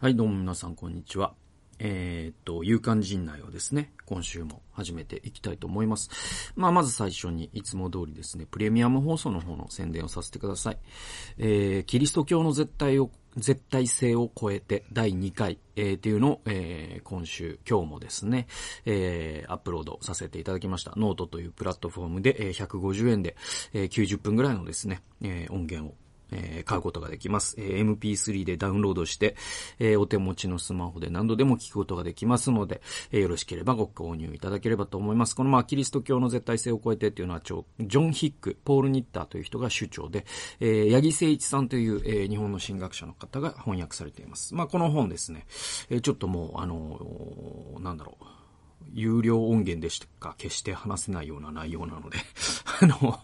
[0.00, 1.34] はい、どうも皆さん、こんにちは。
[1.80, 6.52] えー、っと、夕刊ジンナイをですね、今週も始めていきたいと思います。
[6.54, 10.78] まあ、まず最初に、いつも通りですね、プレミアム放送の方の宣伝をさせてください。
[11.38, 18.46] えー、キリスト教の絶対を、絶対性を超えて第2回、えー、っていうのを、えー、今週、今日もですね、
[18.84, 20.92] えー、アップロードさせていただきました。
[20.96, 23.34] ノートというプラットフォームで、えー、150円で、
[23.72, 25.96] えー、90分ぐらいのですね、えー、音源を
[26.32, 27.56] えー、買うことができます。
[27.58, 29.36] えー、MP3 でダウンロードして、
[29.78, 32.80] えー、お手持ちのスマホで何度でも聞くことができますので、
[33.12, 35.34] えー、よろしければご購入いただければと思います。
[35.34, 40.26] このまあ、キリスト教の絶対性を超えてっていうのは、ジョン・ヒック、ポール・ニッターという人が主張で、
[40.60, 44.54] えー、八木誠一さんという、えー、日本の神学者の方が翻訳されています。
[44.54, 45.46] まあ、この本ですね、
[45.90, 48.24] えー、ちょっともう、あのー、なんだろう、
[48.92, 52.18] 有料音源でしか決して話せないような内容なので
[52.80, 53.20] あの、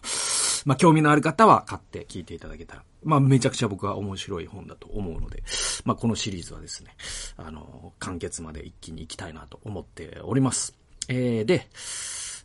[0.65, 5.43] まあ、興味のある方は買って聞いていただけたら、まあ、めちゃくちゃ僕は面白い本だと思うので、
[5.85, 6.95] まあ、このシリーズはですね、
[7.37, 10.75] あの、完結まで一気に行きたいなと思っております。
[11.07, 11.67] えー、で、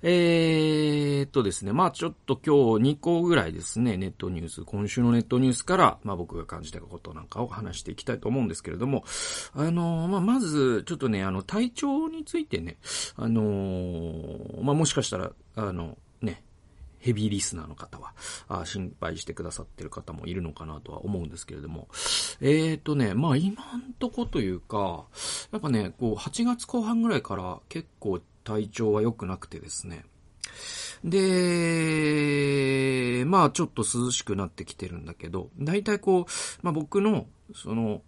[0.03, 9.05] えー、とですね、まあちょっと今日2個ぐらいですね、ネットニュース、今週のネットニュースから、まあ僕が感じたことなんかを話していきたいと思うんですけれども、
[9.55, 12.78] あの、まあまず、ちょっとね、あの、体調についてね、
[13.17, 16.42] あの、まあもしかしたら、あの、ね、
[17.01, 18.15] ヘビーリスナーの方は、
[18.48, 21.89] あ心配してくださってる方もいるのかなとは思うんですけれども。
[22.41, 25.07] えーとね、まあ今んとこというか、
[25.51, 30.05] やっぱね、こう、8月後半ぐらいから結構体調は良くなくてですね。
[31.05, 31.20] で、
[33.27, 36.25] まあちょっと涼しくなってきてるんだけど、大体こう、
[36.62, 38.03] まあ僕の、その、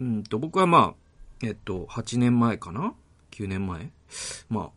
[0.00, 0.94] うんと、僕はまあ、
[1.42, 2.94] えっと、8年前かな
[3.30, 3.92] ?9 年前？
[4.48, 4.70] まあ、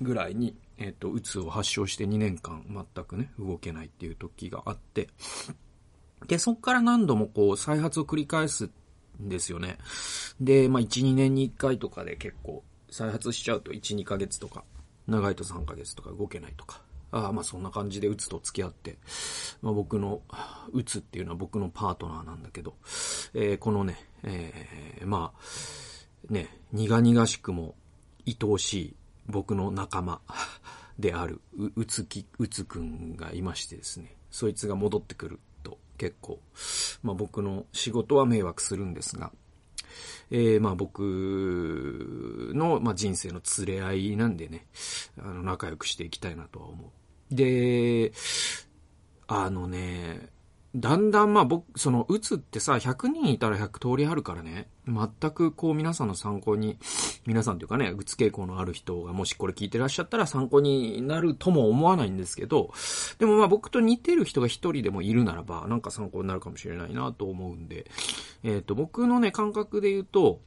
[0.00, 5.08] ぐらいに、えっ、ー、と、うつを発症して2年間全くね、動けないっていう時があって、
[6.26, 8.70] で、そっから何度もこう、再発を繰り返す
[9.22, 9.78] んですよね。
[10.40, 14.64] で、まあ、1、2年に1回とかで結構、再発しちゃうと1、2ヶ月とか、
[15.06, 16.82] 長いと3ヶ月とか動けないとか。
[17.12, 18.98] ああ、まあそんな感じでうつと付き合って、
[19.62, 20.22] まあ僕の、
[20.72, 22.74] うつっていうのは僕のパートナーなんだけど、
[23.34, 27.76] えー、このね、えー、まあ、ね、苦々しくも
[28.26, 28.96] 愛おしい
[29.28, 30.20] 僕の仲間
[30.98, 36.40] であるう、うつき、うつくんがいましてですね、そいつが戻ってくると結構、
[37.02, 39.32] まあ僕の仕事は迷惑するんですが、
[40.30, 44.66] えー、まあ僕の、まあ人生の連れ合いなんでね、
[45.18, 46.92] あの仲良くしていきたいなとは思
[47.30, 47.34] う。
[47.34, 48.12] で、
[49.26, 50.30] あのね、
[50.76, 56.78] だんだんまあ僕、その、打つってさ、100人いたら100通りあるからね、全くこう皆さんの参考に、
[57.26, 62.72] 皆さんというかね、うつ傾向のある人がもしこれ聞いてらっしゃったら参考になるとも思わないんですけど、
[63.18, 67.90] でもまあ僕と似てる人が一人でもいるならば、なんか参考になるかもしれないなと思うんで、
[68.42, 70.40] えっ、ー、と、僕のね、感覚で言うと、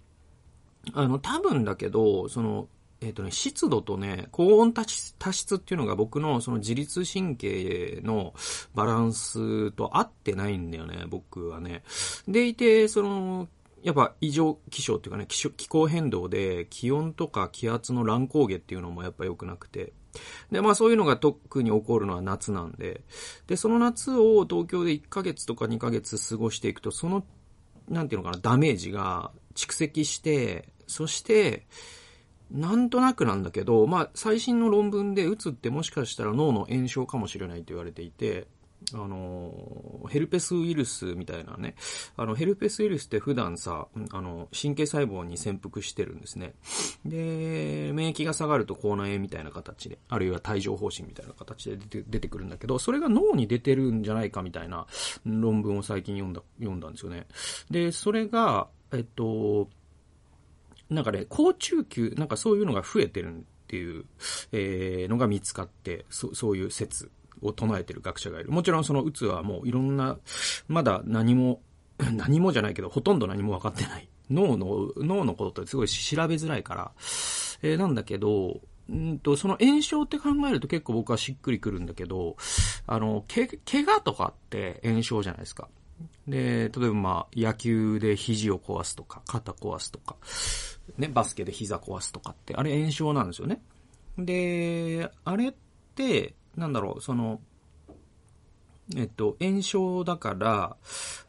[0.93, 2.67] あの、多分だけど、その、
[3.01, 8.33] えっ、ー、とね、湿度とね、高温多湿っていうのが僕のその自律神経の
[8.75, 11.83] バランスと合ってないんだよね、僕はね。
[12.27, 13.47] でいて、その、
[13.81, 19.93] やっぱ異常気象っていうかね気、気候変動で気温とか気圧の乱高下っていうのもやっぱ良くなくて。
[20.51, 23.01] で、まあそういうのが特に起こるのは夏なんで。
[23.47, 27.23] で、その夏を東京で1ヶ月とか2ヶ月過ごしていくと、その、
[27.87, 31.67] なんていうのかな、ダメージが蓄積して、そして、
[32.51, 38.47] なんとなくなんだけど、まあ、最新の論文で、うつってもしかしたら脳の炎症かもしれないと言われていて、
[38.93, 41.75] あの、ヘルペスウイルスみたいなね。
[42.15, 46.53] あの、ヘルペスウイルスって普段さ、あの、神経細胞に潜伏してるんですね。
[47.05, 54.87] で、免疫が下がると口内炎みたいな形で、あるいは帯状疱疹みたいな形で出て出てくるんだけど、それが脳に出てるんじゃないかみたいな
[55.25, 57.27] 論文を最近読んだ、読んだんですよね。
[57.69, 59.69] で、それが、えっと、
[60.89, 64.05] なんかね、高中級、なんかそういうのが増えてるっていう、
[64.51, 67.11] えー、のが見つかって、そそういう説
[67.41, 68.51] を唱えてる学者がいる。
[68.51, 70.17] もちろんそのうつはもういろんな、
[70.67, 71.61] まだ何も、
[72.13, 74.09] 何もじゃないけど、ほとんど何も分かってない。
[74.29, 76.91] 脳の、脳のことってすごい調べづらいから、
[77.61, 78.61] えー、なんだけど、
[78.91, 82.35] んと、その炎症って考えると結構僕はしっくりくるんだけど、
[82.87, 85.67] あの、け、怪我とかって炎症じゃないですか。
[86.27, 90.15] で、例えばまあ、野球で肘を壊すとか、肩壊すとか、
[90.97, 93.61] ね、バスケで膝壊すとかって、あれ炎症なんですよね。
[94.17, 95.53] で、あれっ
[95.95, 97.41] て、なんだろう、その、
[98.95, 100.75] えっと、炎症だから、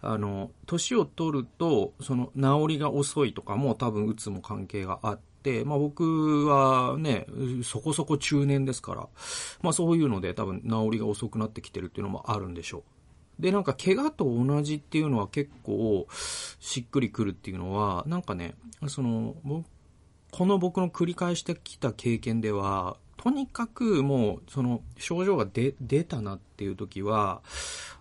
[0.00, 7.26] あの、年を取ると、その、治りが遅いとかも多分、うつも関係があって、まあ僕はね、
[7.62, 9.08] そこそこ中年ですから、
[9.62, 12.82] まあそういうので多分治りが遅くなってきてるっていうのもあるんでしょう。
[13.40, 18.54] で、なんか怪我と同じっていうのは結構しっくりくるっていうのは、なんかね、
[18.86, 19.34] その、
[20.30, 27.42] この僕の繰り返してきた経験では、とにかくもう、その、症状が出、出たなっていう時は、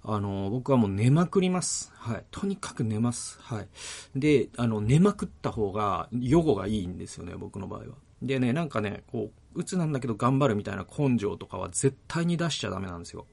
[0.04, 1.92] あの、僕はもう寝まくります。
[1.96, 2.24] はい。
[2.32, 3.38] とにかく寝ます。
[3.42, 3.68] はい。
[4.16, 7.86] で、あの、寝まくった方が、予後がいいんですよね、僕の場合は。
[8.22, 13.26] でね、なんかね、こう、鬱なんだけど頑張るみたいな根性とかは絶対に出しちゃダメなんですよ。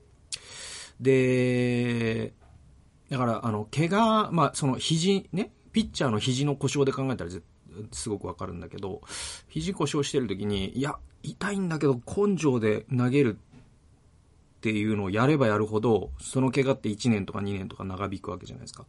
[1.01, 2.33] で、
[3.11, 7.31] だから、あの、怪我、まあ、その肘、ね、ピッチャーの肘の故障で考えたら
[7.93, 9.03] すごくわかるんだけど、
[9.49, 13.39] 肘故障してる時に、いや、痛いんだけど根性で投げる
[14.57, 18.87] っていうのをやればやるほど、その怪我って1年とか2年とか長引くわけじゃないですか。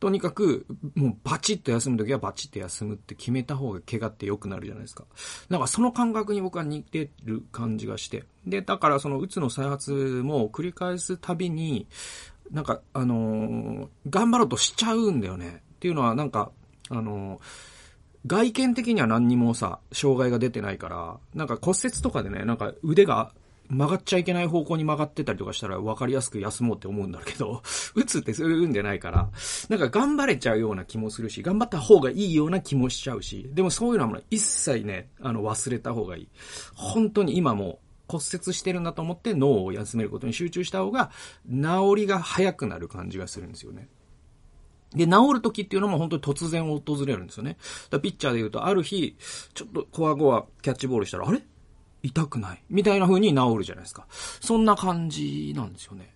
[0.00, 0.66] とにかく、
[0.96, 5.04] もうバチッと休むときはバチッと休むって決めた方が怪我って良くなるじゃないですか。
[5.48, 8.24] だからその感覚に僕は似てる感じがして。
[8.44, 11.86] で、だからそのうつの再発も繰り返すたびに、
[12.50, 15.62] なんか、あのー、頑張ろうとしちゃうんだよね。
[15.76, 16.50] っていうのはなんか、
[16.90, 17.74] あのー
[18.26, 23.32] 外見的には何にもさ、障害が出てないから、なんか骨折とかでね、なんか腕が
[23.74, 27.62] 曲がっちゃいけない方向に曲がってたりとかしたら分かりやすく休もうって思うんだけど、
[27.94, 29.30] 打つってそういうんじゃないから、
[29.68, 36.28] なんか頑張れちゃうような気もするし、頑張った方がいいような気もしちゃうし、でもそういうのはもう一切ね、あの忘れた方がいい。
[36.74, 41.10] 本当に今も骨折してるんだと思って脳を休めることに集中した方が、
[41.48, 43.88] 治りが早くなる感じがするんですよね。
[44.94, 47.56] で、治る時っていうのも本当に突然訪れるんですよね。
[47.90, 49.16] だピッチャーで言うと、ある日、
[49.52, 51.42] ちょっとコアゴアキャッチボールしたら、あれ？
[52.04, 54.06] 痛くないみたいな風に治るじゃないですか。
[54.10, 56.14] そんな感じなんですよね。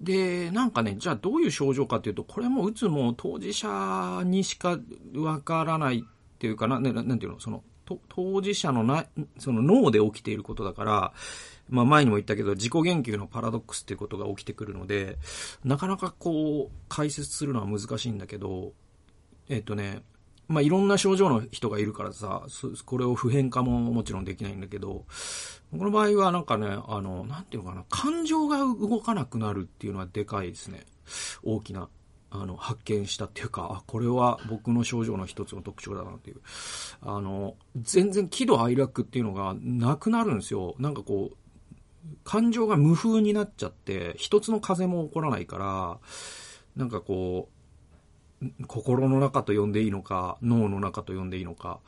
[0.00, 4.78] で、なんかね、じゃあどういう症状かっていうと、これもうつも当事者にしか
[5.14, 7.62] わからないっていうかな、ななんていうの、その、
[8.08, 9.04] 当事者のな、
[9.38, 11.12] その脳で起きていることだから、
[11.68, 15.18] まあ前にも言ったけど、自己言及のパラドックスっていうことが起きてくるので、
[15.64, 18.72] なかなかこう、解説するのは難しいんだけど、
[19.48, 20.02] えっ、とね、
[20.48, 22.46] まあいろんな症状の人がいるからさ、
[22.84, 25.04] これを普遍化ももちろんできないんだけど、
[25.76, 30.84] この場合はなんかね、あの、なんていうのかな、感情が動かなくなるっていうのはでかいですね。
[31.42, 31.88] 大きな。
[32.28, 36.40] あの、発見したっていうか、あ、これは僕の症状の一つの特徴だなっていう。
[37.00, 40.74] あの、全然喜怒哀楽っていうのがなくなるんですよ。
[40.78, 41.36] なんかこう、
[42.24, 45.98] 感情が無風になっちゃって、一つの風も起こらないから、
[46.76, 47.55] なんかこう、
[48.66, 51.80] 心の中と呼んでいいのか、脳の中と呼んでいいのか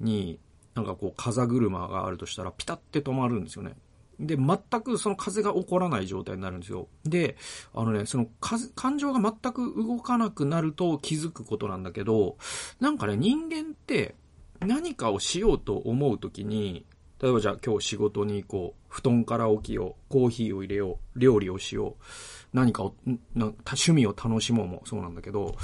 [0.00, 0.38] に、
[0.74, 3.74] なんかこう風車があるとしたらピタって止まるんですよね。
[4.18, 6.88] で、全くその風が起こらない状態になるんですよ。
[7.04, 7.36] で、
[7.74, 8.26] あのね、その
[8.74, 12.36] 感情が全く動かなくなると気づくことなんだけど、
[12.80, 14.14] なんかね、人間って
[14.60, 16.86] 何かをしようと思うときに、
[17.20, 18.86] 例えばじゃあ今日仕事に行こう。
[18.88, 19.94] 布団から起きよう。
[20.08, 21.18] コーヒーを入れよう。
[21.18, 21.96] 料理をしよ
[22.45, 22.45] う。
[22.56, 22.94] 何かを、
[23.34, 25.56] な趣味を楽しもうもそうなんだけど、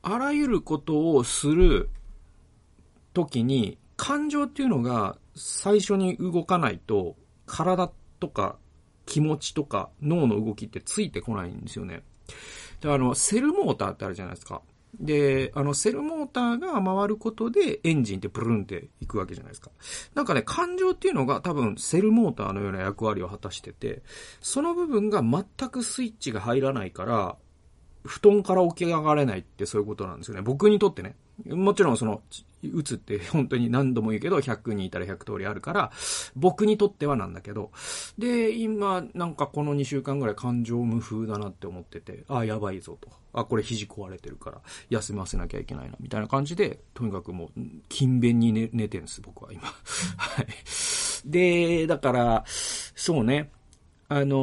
[0.00, 1.90] あらゆることをする
[3.12, 7.16] 時に、感情っていうのが最初に動かないと、
[7.46, 7.90] 体
[8.20, 8.58] とか
[9.06, 12.04] 気持ちとか脳の動きってついてこないんですよね。
[12.80, 14.62] で、あの、セルモーターってあるじゃないですか。
[14.98, 19.70] で、あの、セルモーターが回ることでエンジンってプルンっていくわけじゃないですか。
[20.14, 24.02] なんかね、感情っていうのが多分セルモーターのような役割を果たしてて、
[24.40, 27.36] その部分が全くスイッチが入らないから、
[28.04, 30.42] 布団から起き上がれないってそういうことなんですよね。
[30.42, 31.16] 僕にとってね。
[31.46, 32.22] もちろんその、
[32.62, 35.90] 打つって 本当に何度も言うけど、100人いたら100通りあるから、
[36.36, 37.70] 僕にとってはなんだけど、
[38.18, 43.08] で、今、なんかこの2週間ぐらい感情無風だなって思ってて、あ、やばいぞと。
[43.32, 44.60] あ、これ肘壊れてるから、
[44.90, 49.62] 休ませなきゃいけないな、みたいな感じで、とにかくもう、勤勉に寝寝てるんです、僕は今。
[50.16, 50.46] はい。
[51.24, 53.50] で、だから、そうね、
[54.08, 54.36] あの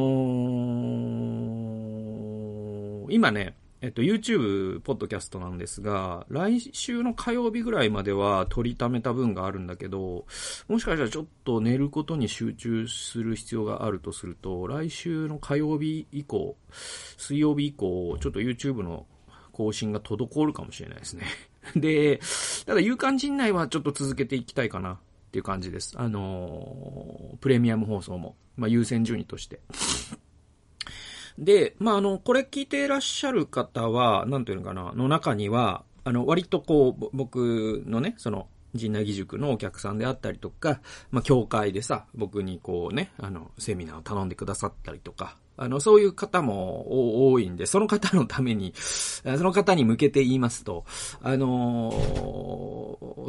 [3.10, 10.26] ー、今ね、えっと、YouTube、ポッドキャストなんですが、来週の火曜日ぐらいまでは取りためた分があるんだけど、
[10.68, 16.58] もしかしたらちょっと寝ることに集中する必要があるとすると、来週の火曜日以降、
[17.18, 19.06] 水曜日以降、ちょっと YouTube の
[19.52, 21.26] 更新が滞るかもしれないですね。
[21.76, 22.20] で、
[22.66, 24.98] ただ、有感陣内はちょっと続けていきたいかなっ
[25.32, 25.94] ていう感じです。
[26.00, 29.60] あのー、プレミアム放送も、まあ、優先順位として。
[31.38, 50.86] で、まあ、あの、これ聞いていらっしゃる方は、なんていうのかな、の中には、あの、割とこう、僕のね、その、陣内義塾のお客さんであったりとか、まあ、教会でさ、僕にこうね、あの、セミナーを頼んでくださったりとか、あの、そういう方も多いんで、その方のために、その方に向けて言いますと、
[51.22, 51.92] あの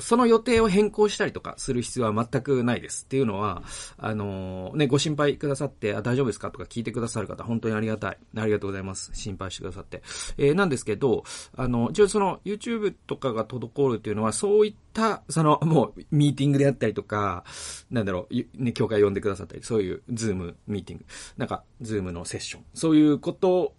[0.00, 3.04] その予定を変更したりとかする必要は全くないです。
[3.04, 3.62] っていうのは、
[3.96, 6.50] あの、ね、ご心配くださって、あ、大丈夫ですか？
[6.50, 8.18] とか聞いてくださる方、本当にありがたい。
[8.36, 9.10] ありがとうございます。
[9.14, 10.02] 心配してくださって。
[10.36, 11.24] えー、なんですけど、
[11.56, 17.44] あの、一応その、YouTube とかが滞るっていうのは、そういった、その、もう、ミーティングであったりとか、
[17.90, 21.04] なんだろう、ね、教会呼んでくださったり、そういう、 Zoom ミーティング、
[21.36, 23.74] なんか、 Zoom のセッション、そういうこと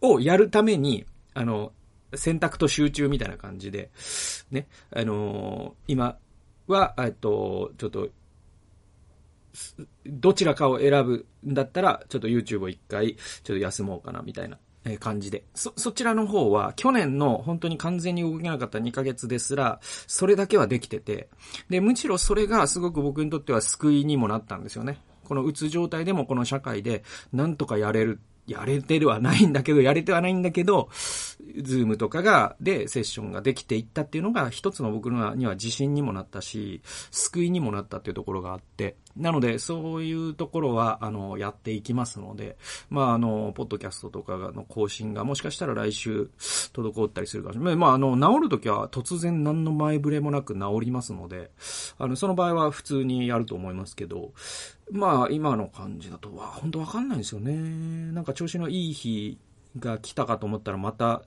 [0.00, 1.72] をやるために、あの、
[2.14, 3.90] 選択と集中みたいな感じで、
[4.50, 6.18] ね、あのー、今
[6.66, 8.08] は、えっと、ちょっと、
[10.06, 14.58] どちらかを選ぶんだったら、ちょっと YouTube を一回、ちょっと休もうかな、みたいな
[14.98, 15.44] 感じで。
[15.54, 21.28] そ、そちらの方は、去年の本当に完全に動けなかった2ヶ月ですら、それだけはできてて、
[21.68, 25.00] で、むしろそれがすごく僕にとっては救いにもなったんですよね。
[25.24, 30.88] このうつ状態でもこの社会で、なんとかやれるやれてるはないんだけど、やれてはないんだけど、
[31.62, 36.80] ズームとかが、で、セッションができていったっていうのが、一つの僕には自信にもなったし、
[37.10, 42.56] 救いにもなったっていうところがあって、なので、そういうところは、あの、やっていきますので、
[42.88, 46.30] まあ、あの、ポッドキャストとかの更新が、もしかしたら来週、
[46.72, 47.76] 滞ったりするかもしれない。
[47.76, 51.50] まあ、あの、治るときは突然何の前触れもなく治りますので、
[51.98, 54.32] あの、その場合は普通にやると思いますけど、
[54.92, 57.52] まあ、今の感じだと、は、本当わかんないんですよね。
[58.12, 59.38] なんか調子のいい日
[59.78, 61.22] が来たかと思ったらまた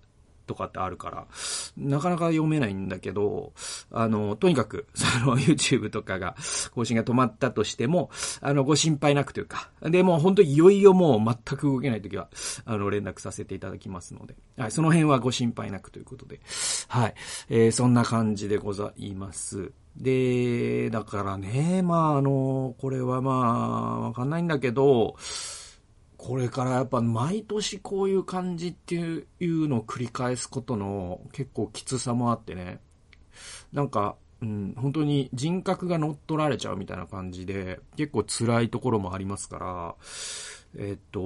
[0.46, 1.28] とかってあるから、
[1.76, 3.54] なかなか読めないんだけど、
[3.92, 6.36] あの、とにかく、 その YouTube とかが、
[6.74, 12.30] 更新が止まったとしても、あの、ご心配なくというか、で、もう本当いよいよもう全く動けないときは、
[12.66, 16.40] あの、連絡させていただきますので、はい、その辺はご心配なくということで、
[16.88, 17.16] はい、
[17.50, 19.72] えー、そんな感じでございます。
[19.98, 25.16] で、だからね、まあ、あの、これはまあ、わかんないんだけど、
[26.18, 32.80] これからやっぱ毎年こういう感じっていうのを繰り返すことの結構きつさもあってね。
[33.72, 39.96] なんか、うん、本当に人格が乗っ取られちゃうみたいな感じで、結構辛いところもありますから、
[40.78, 41.22] えっと、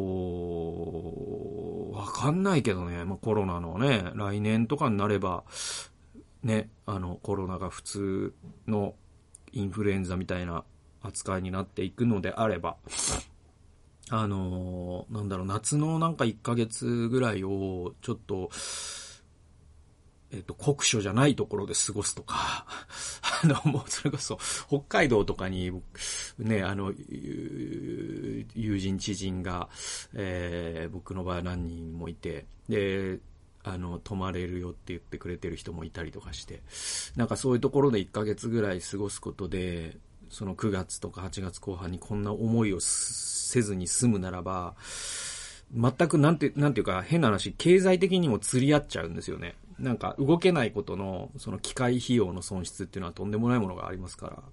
[1.94, 5.44] わかんないけどね、まあ、コロナのね、来年とかになれば、
[6.44, 8.34] ね、あの、コロナが普通
[8.68, 8.96] の
[9.52, 10.64] インフルエンザみたいな
[11.02, 12.78] 扱いになっていくのであれば、
[14.10, 18.50] あの、なんだろう、夏のなんか1ヶ月ぐらいを、ちょっと、
[20.32, 22.66] えっ、と、酷暑じゃないところで過ごすとか、
[23.44, 25.72] あの、もうそれこそ、北海道とかに、
[26.38, 29.70] ね、あの、友人知人が、
[30.14, 33.20] えー、僕の場合何人もいて、で、
[33.64, 36.62] あの、泊まれるよって言ってくれてる人もいたりとかして、
[37.16, 39.98] なんかそういうところで1ヶ月ぐらい過ごすことで、
[40.30, 44.76] その9月とか8月後半にこんな思いをせずに済むならば、
[45.74, 49.56] 全くなんて、なんていうか変な話、経済的にも釣り合っちゃうんですよね。
[49.78, 54.44] なんか動けないことの、その機械費用の損失っていうのはとんでもないものがありますから、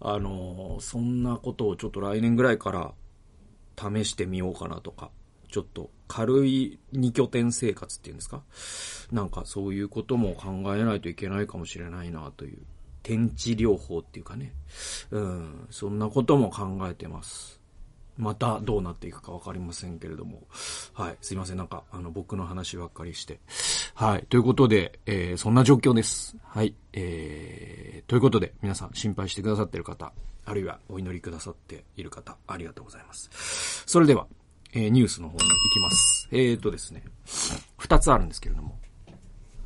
[0.00, 2.92] あの、そんなことをちょっと来年ぐらいから
[3.76, 5.10] 試してみようかなとか、
[5.54, 8.42] ちょっと軽い二拠点生活っていうんですか？
[9.12, 12.58] なんかそういうことも考えないといけないかもしれないなという。
[13.04, 14.52] 天地療法っていうかね。
[15.12, 17.60] うん、そんなことも考えてます。
[18.16, 20.42] またどうなっていくかわかりませんけれども。
[20.92, 21.16] はい。
[21.20, 21.56] すいません。
[21.56, 23.38] なんか、あの、僕の話ばっかりして。
[23.94, 24.26] はい。
[24.28, 26.36] ということで、えー、そんな状況です。
[26.42, 26.74] はい。
[26.92, 30.12] えー、ということで、皆さん心配してくださってる方、
[30.46, 33.84] あるいはお祈りくださっている方、ありがとうございます。
[33.86, 34.26] それでは、
[34.74, 36.28] え、ニュースの方に行きます。
[36.32, 37.04] えーとですね、
[37.78, 38.78] 二つあるんですけれども。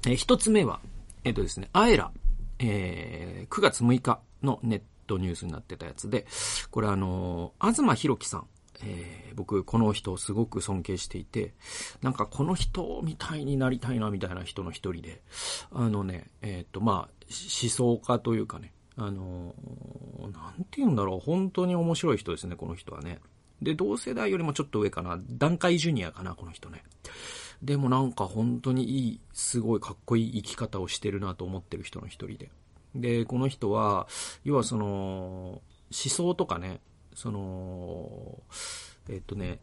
[0.06, 0.80] えー、一つ目は、
[1.24, 2.12] えーとですね、アエラ
[2.58, 6.26] えー、9月6日のネットニュースになってたやつで、
[6.70, 8.46] これあのー、東博樹さん。
[8.84, 11.52] えー、僕、この人をすごく尊敬していて、
[12.00, 15.20] なんかこの人みたいになりたいなみたいな人の一人で、
[15.72, 16.96] あのね、えっ、ー、と、まあ、
[17.62, 23.18] 思想家というかね、あのー、なんて言うんだろう、本当に面白い人ですね、この人はね。
[23.62, 26.84] で、同世代よりもちょっと上かな、段階ジュニアかな、この人ね。
[27.62, 32.50] でもなんか本当にいい、すごいかっこいい生き方をしてるなと思ってる人の一人で。
[32.94, 34.06] で、この人は、
[34.44, 36.80] 要はその、思想とかね、
[37.14, 38.42] その、
[39.08, 39.60] えっとね、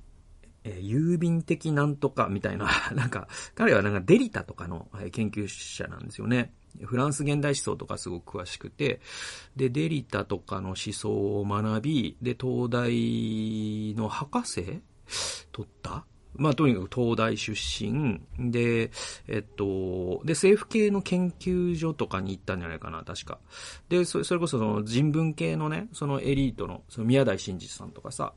[0.66, 6.54] え、郵便的なんとかみたいな、 なんか、彼はなんかデリタとかの研究者なんですよね。
[6.84, 9.00] フランス現代思想とかすごく詳しくて、
[9.56, 14.82] で、デリタとかの思想を学び、で、東大の博士
[15.52, 16.06] 取った？
[16.38, 18.92] まあ、とにかく東大出身で、
[19.30, 23.40] えっと、で、政府系の研究所とかに行ったんじゃないかな、確か。
[23.88, 28.34] で、それこそその人文系のね、そのエリートの、その宮台真司さんとかさ、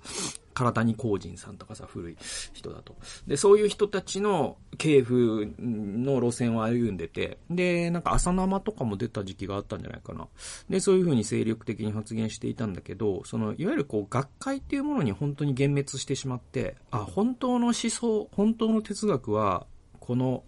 [0.59, 2.17] 唐谷光人さんとかさ、古い
[2.53, 2.97] 人だと。
[3.29, 10.27] で、そういう人たちの系譜の路線を歩んでて、で、なんか朝生とかも出た時期があったんじゃないかな。
[10.69, 19.67] で、そういう風に精力的に発言していたんだけど、その、いわゆるこう、学会っていうものに本当に幻滅してしまって、あ、本当の思想、本当の哲学は、
[20.01, 20.43] この、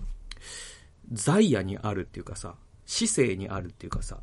[1.12, 2.56] 在野にあるっていうかさ、
[2.90, 4.18] 市政にあるっていうかさ、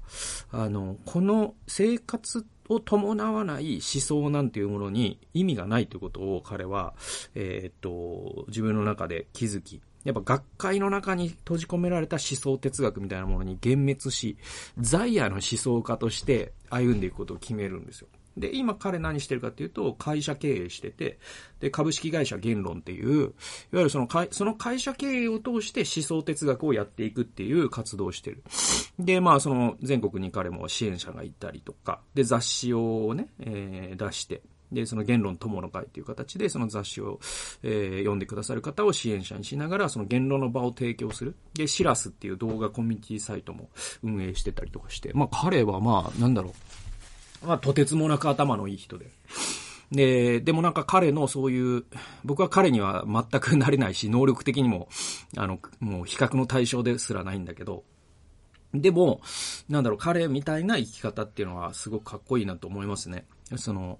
[0.51, 6.93] あの、この生活ってを伴わない思想なんていうものに意味がないということを彼は、
[7.35, 14.37] えー、っと、自分の中で気づき、やっぱ学会の中に閉じ込められた思想哲学みたいなものに幻滅し、
[14.77, 18.07] 在野の思想家として歩んでいくことを決めるんですよ。
[18.37, 21.19] で、今彼何してるかっていうと、会社経営してて、
[21.59, 23.31] で、株式会社言論っていう、いわ
[23.73, 28.43] ゆるその会、その会社経営を通して思想哲学をやっていくっていう活動をしてる。
[28.99, 34.41] で、まあ、その全国に彼も支援者がいたりとか、で、雑誌をね、えー、出して、
[34.71, 37.19] で、その言論友の会っていう形で、その雑誌を、
[37.63, 41.35] えー、読んでくださる方を支援者にしながら、その言論の場を提供する。
[41.53, 43.69] で、シラスっていう動画コミュニティサイトも
[44.03, 46.86] 運営してたりとかして、まあ彼はまあ、なんだろう。
[47.45, 49.07] まあ、とてつもなく頭のいい人で。
[49.91, 51.85] で、でもなんか彼のそういう、
[52.23, 54.89] 僕は彼には全くなれないし、能力的にも、
[55.37, 57.83] あの、もう比較の対象ですらないんだけど、
[58.73, 59.21] でも、
[59.69, 63.25] なんだろう、彼みたいな生き方っていうのはすごくかっこいいなと思いますね。
[63.55, 63.99] その、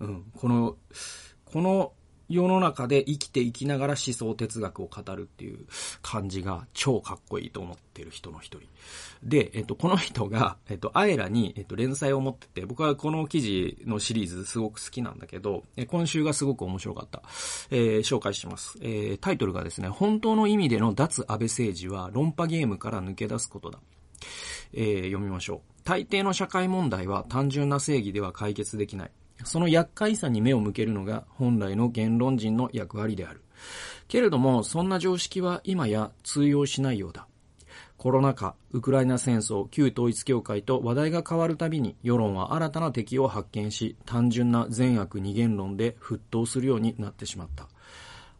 [0.00, 0.76] うん、この、
[1.44, 1.92] この
[2.28, 5.66] 世の中で生きていきながら思想哲学を語るっていう
[6.02, 8.68] 感じが超かっこいいと思ってる人の一人。
[9.22, 17.22] で、えっと、この人が、えっと、アエラに、えっと、連載を持ってて、僕はこの記事のシリーズすごく好きなんだけど、え今週がすごく面白かった。
[17.70, 18.78] えー、紹介します。
[18.80, 23.78] えー、タイトルがですね、本当の意味での脱安倍政治は論破ゲームから抜け出すことだ。
[24.72, 25.60] えー、読みましょう。
[25.84, 29.10] 大抵の社会問題は単純な正義では解決できない。
[29.44, 33.42] その厄介さに目を向けるのが本来の言論人の役割である。
[34.08, 37.26] けれども、そんな常識は今や通用しないようだ。
[37.96, 47.68] コロナ禍、ウクライナ戦争、旧統一教会と話題が変わるたびに世論は新たな敵を発見し、単純な善悪二元論で沸騰するようになってしまった。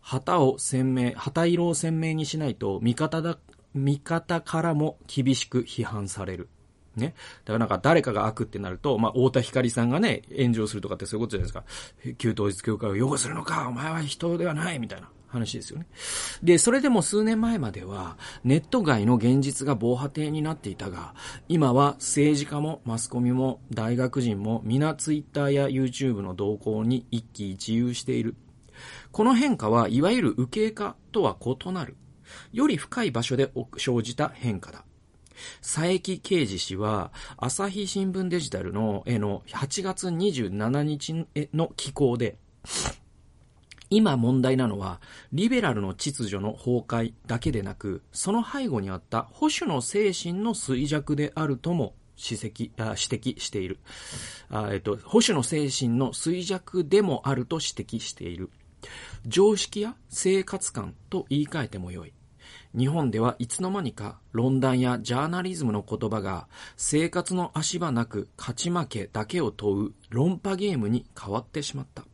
[0.01, 3.39] 旗を鮮明、旗色を鮮明にしないと味方だ、
[3.75, 6.49] 味方からも厳しく批判される。
[6.97, 7.15] ね。
[7.45, 12.15] だからなんか誰かが悪ってなると、まあ、太田光さんがね、炎上するとかってそういうことじゃないですか。
[12.19, 15.11] 旧統一教会を擁護するのか、お前は人ではない、みたいな。
[15.29, 15.87] 話ですよね。
[16.43, 21.15] で、それでも数年前までは、ネット外の現実が防波堤になっていたが、
[21.49, 28.37] 今は政治家もマスコミも大学人も皆ツイッターや YouTube の動向に一喜一憂している。
[29.11, 31.97] この変化はいわゆる右傾化とは異なる。
[32.53, 34.86] より深い場所で生じた変化だ。
[35.61, 42.37] 佐伯啓治氏は、朝日新聞デジタルの、えの、8月27日の寄稿で、
[43.89, 45.01] 今問題なのは、
[45.33, 53.79] リベラルの秩序の崩壊だけでなく、その背後にあった保守の精神の衰弱であるとも指摘あ指摘している
[54.51, 54.97] あ、えっと。
[54.97, 58.51] 保守の精神の衰弱でもあると指摘している。
[59.27, 62.13] 常識や生活感と言い換えてもよい。
[62.77, 72.05] 日本ではいつの間にか論壇やジャーナリズムの言葉が生活の足場なく勝ち負けだけを問う論破ゲームに変わってしまった。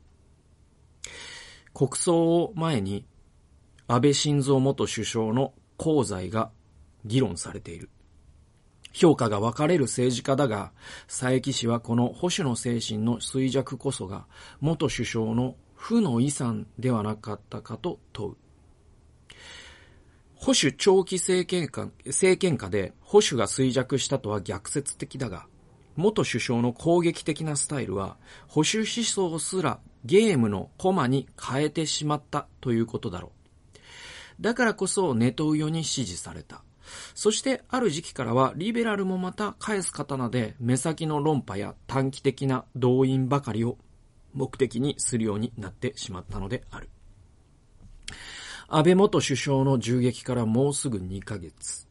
[1.75, 3.05] 国葬を前に
[3.89, 6.51] 安倍晋三元首相の功罪が
[7.05, 7.91] 議論されている。
[8.93, 10.73] 評価が分かれる政治家だが、
[11.09, 14.27] 佐伯氏はこの保守の精神の衰弱こそが
[14.61, 18.42] 元首相の負の遺産ではなかったかと問う。
[20.43, 25.47] 保守長期政権下政権下で保守が衰弱したとは逆説的だが、
[25.95, 28.17] 元首相の攻撃的なスタイルは
[28.49, 34.43] 保守思想すらゲームのコマに変えてしまったということだろう。
[34.43, 36.65] だからこそネトウヨに支持された。
[37.15, 43.79] そしてある時期からはリベラルもまた返す刀で目先の論破や短期的な動員ばかりを
[44.35, 46.91] 目的にするようになってしまったのである。
[48.75, 51.87] 安倍元首相の銃撃からもうすぐ2ヶ月。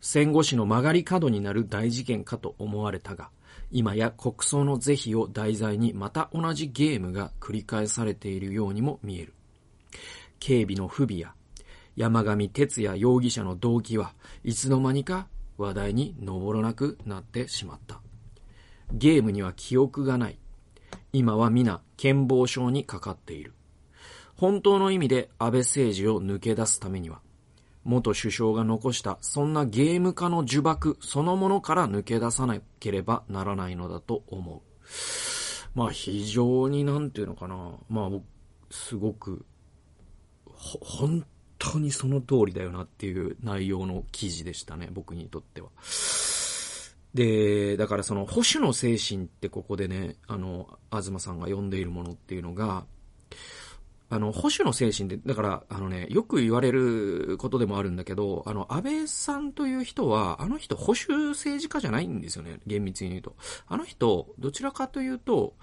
[0.00, 3.28] 戦後史の曲がり角になる大事件かと思われたが、
[3.70, 9.34] 今や国葬の是非を題材にまた同じゲームが繰り返されているようにも見える。
[10.38, 11.34] 警備の不備や
[11.94, 15.26] 山上哲也容疑者の動機はいつの間にか
[15.58, 18.00] 話題に上らなくなってしまった。
[18.94, 20.38] ゲームには記憶がない。
[21.12, 23.52] 今は皆健忘症にかかっている。
[24.40, 27.20] 本当の意味で安倍政治を抜け出すためには、
[27.84, 34.60] 元首相が残したそんなゲーム化の呪縛そのものから抜け出さなければならないのだと思う。
[35.74, 37.72] まあ非常になんていうのかな。
[37.90, 38.24] まあ僕、
[38.70, 39.44] すごく、
[40.46, 41.26] ほ、本
[41.58, 45.68] 当にその通りだよなっていう内容の記事でしたね、僕にとっては。
[47.12, 52.86] で、だからその保守の精神ってここでね、あの、東さんが呼んでいるものっていうのが、
[54.12, 63.36] あの、保守の精神で、だから、あのね、よく言われることでもあるんだけど、あの、安倍さんという人は、あの人保守政治家じゃないんですよね、厳密に言うと。
[63.68, 65.54] あの人、どちらかというと、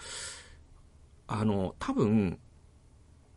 [1.27, 2.39] あの、多分、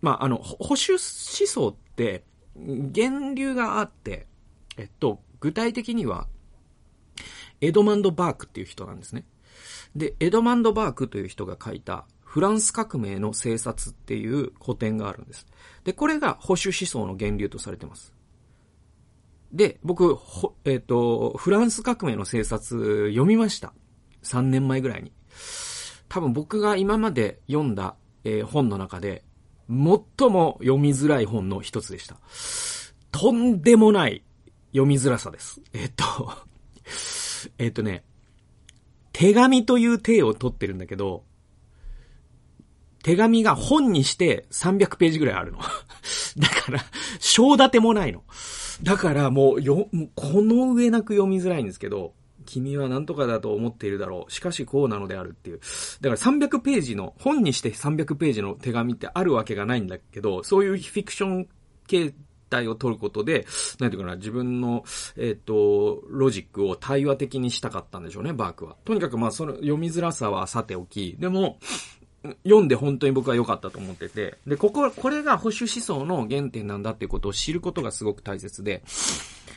[0.01, 4.29] まあ、あの、保守思想って、源流があって、
[4.77, 6.29] えっと、具体的には、
[7.61, 9.25] エドマンド・バークっていう人なんですね。
[9.96, 15.49] で、エドマンド・バークという人が書いた、フランス革命の政策っていう古典があるんです。
[15.83, 18.14] で、これが保守思想の源流とされてます。
[19.51, 20.16] で、僕、
[20.64, 23.75] えっ、ー、と、フランス革命の政策読みました。
[24.23, 25.11] 3年前ぐらいに。
[26.09, 29.25] 多分僕が今まで読んだ、えー、本の中で、
[29.69, 32.16] 最も読みづらい本の一つでした。
[33.11, 34.23] とんでもない
[34.69, 35.61] 読みづらさです。
[35.73, 36.05] えっと、
[37.59, 38.05] えっとね、
[39.11, 41.25] 手紙という体を取ってるんだけど、
[43.03, 45.59] 手紙が本にして300ページぐらいあるの。
[46.39, 46.81] だから、
[47.19, 48.23] 章立てもないの。
[48.83, 52.15] だからもうよ、この上なく読みづらいんですけど、
[52.47, 54.33] 君は何とかだと思っているだろう。
[54.33, 55.61] しかしこうなのであるっていう。
[56.01, 61.49] だから300ページの、本にして300ページの手紙ってあるわけがないんだけど、そういうフィクション
[61.87, 62.15] 形
[62.51, 63.47] 態を取ることで、
[63.79, 64.85] なんていうかな、自分の、
[65.17, 68.77] えっ、ー、と、ロジックを対話的にしたかったんでしょうね、バークは。
[68.85, 71.59] とにかくまあ、その読みづらさはさておき、でも、
[72.45, 78.83] 読んで本当に僕は良かったと思ってて、で、ここ、これが保守思想の原点なんだっていうことを知ることがすごく大切で、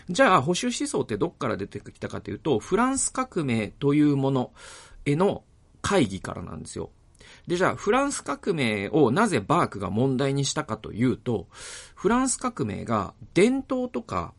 [0.09, 4.51] じゃあ保守思想ってどっから出てきたかというと、フランス革命というもの
[5.05, 5.43] への
[5.81, 6.89] 会議からなんですよ。
[7.47, 11.47] で、じゃあ、フランス革命をなぜバークが問題にしたかというと、
[11.95, 14.33] フランス革命が伝統とか、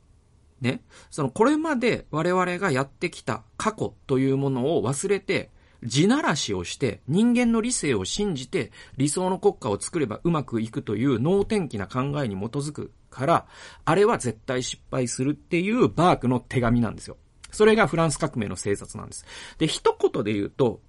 [0.60, 5.50] ね、そのこれまで我々がやってきた過去というものを忘れて、
[5.84, 13.46] 地ならしをして人間の理性を信じて理想の国家を作ればうまくいくという脳天気な考えに基づくから、
[13.84, 17.16] あれは絶対失敗するっていうバークの手紙なんですよ。
[17.50, 19.24] それがフランス革命の政策なんです。
[19.58, 20.80] で、一言で言うと、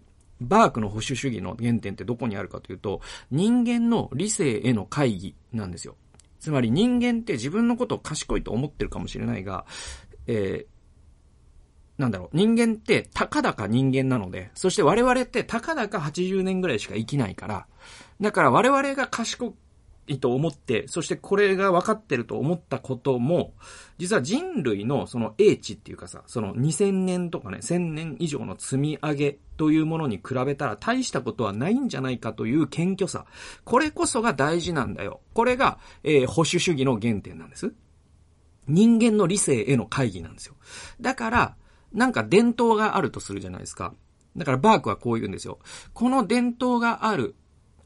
[0.41, 5.95] バークの保守主義の原点ってどこにあるかというと、人間の理性への会議なんですよ。
[6.39, 9.65] つまり人間って自分のことを賢いと思ってるかもしれないが、
[10.27, 10.74] えー、
[11.97, 17.67] なんだろう、人間ってたかだか人間なので、そして我々ってたかだか80年ぐらいしか生きないから、
[18.19, 19.53] だから我々が賢
[20.07, 23.53] いと思って、そしてこれが分かってると思ったことも、
[23.97, 33.25] 実は人類のその英知っていうかさ、その2000年とかね、1000年以上の積み上げというものに比べたら大したことはないんじゃないかという謙虚さ。
[33.63, 35.21] これこそが大事なんだよ。
[35.33, 37.73] これが、えー、保守主義の原点なんです。
[38.67, 40.55] 人間の理性への会議なんですよ。
[40.99, 41.55] だから、
[41.95, 43.93] なんか伝統があるとするじゃないですか。
[44.37, 45.59] だからバークはこう言うんですよ。
[45.93, 47.35] この伝統がある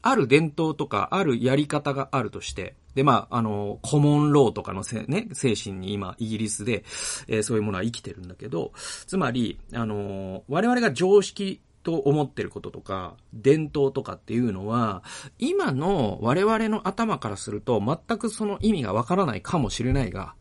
[0.02, 6.84] ある伝統とか、あるやり方があるとして、で、まあ、あの、コモンローとかのせ、ね、精神に今、イギリスで、
[7.28, 8.72] えー、そういうものは生きてるんだけど、
[9.06, 15.02] つまり、あの、我々が常識と思ってることとか、伝統とかっていうのは、
[15.38, 20.34] 今の我々の頭からすると全くその意味がわからないかもしれないが、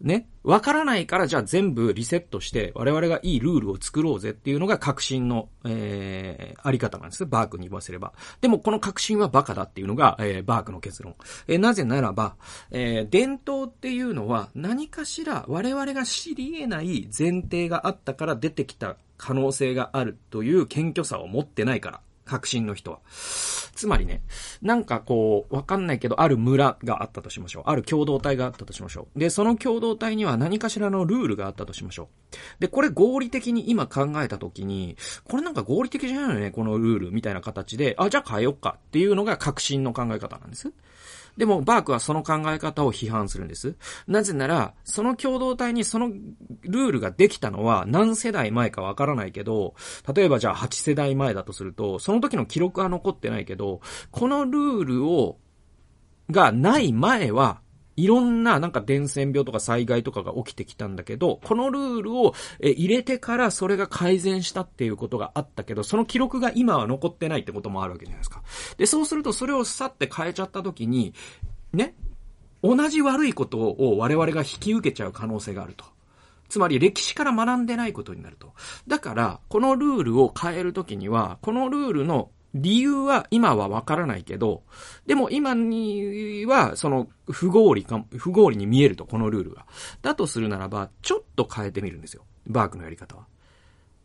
[0.00, 0.28] ね。
[0.44, 7.26] わからないからじゃあ全部リセットして我々がいいルールを作ろうぜっていうのが革新の、えー、あり方なんです。
[7.26, 8.12] バークに言わせれば。
[8.40, 11.16] でもこの革新はバカだっていうのが、えー、バークの結論。
[11.48, 12.36] えー、なぜならば、
[12.70, 22.00] えー、伝統っていうのは何かしら我々が知り得ない前提があったから出てきた可能性があるという謙虚さを持ってないから。
[22.26, 22.98] 革新の人は。
[23.74, 24.22] つまりね、
[24.62, 27.62] なんかこう、わかんないけど、ある村があったとしましょう。
[27.66, 29.18] ある共同体があったとしましょう。
[29.18, 32.36] で、その共同体には何かしらのルールがあったとしましょう。
[32.58, 40.72] で、これ合理的に今考えたときに、これなんか合理的じゃないよね、このルールみたいな形で、あ、じゃあ変えよっかっていうのが革新の考え方なんです。
[41.36, 43.76] でも、バークはその考え方を批判するんです。
[44.06, 46.08] なぜなら、その共同体にその
[46.62, 49.74] ルールができたのは何世代前かわからないけど、
[50.14, 55.38] 例えばじゃあ8世代前だとすると、その時の記録は残ってないけど、このルールを、
[56.30, 57.60] がない前は、
[57.96, 68.42] いろんななんか伝染病とか災害とかが起きてきたんだけど、このルールを入れてからそれが改善したっていうことがあったけど、その記録が今は残ってないってこともあるわけじゃないですか。
[68.76, 71.14] で、そうするとそれを去って変えちゃった時に、
[71.72, 71.94] ね、
[72.62, 75.84] 同じ悪いことを我々が引き受けちゃう可能性があると。
[76.48, 78.52] つまり歴史から学んでないことになると。
[78.86, 82.30] だから、このルールを変えるときには、このルールの
[82.60, 84.62] 理由は今はわからないけど、
[85.06, 89.66] でも今には、その、不合理か、不合理に見えると、このルールが。
[90.02, 92.24] だとするならば、ちょっと変えてみるんですよ。
[92.46, 93.26] バークのやり方は。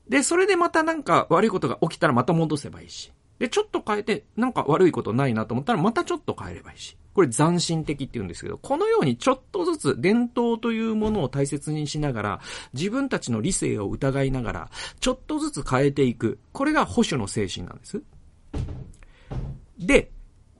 [0.07, 3.11] で、それでまたなんか悪いことが起きたらまた戻せばいいし。
[3.39, 6.97] で、ちょっと変えて、なんか悪いことないなと思ったらまたちょっと変えればいいし。
[7.13, 12.41] これ斬新的って言うんですけど、このようにちょっとずつ伝統というものを大切にしながら、
[12.73, 16.39] 自分たちの理性を疑いながら、ちょっとずつ変えていく。
[16.53, 18.01] これが保守の精神なんです。
[19.77, 20.11] で、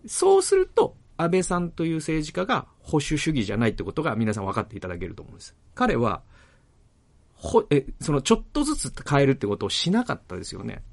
[0.08, 5.56] そうすると、安倍さんという政治家が保守主義じゃないってことが皆さん分かっていただけると思うんです。
[5.76, 6.24] 彼は、
[7.36, 10.84] ほ、え、そのちょっとずつ変えるってことをしなかったですよね。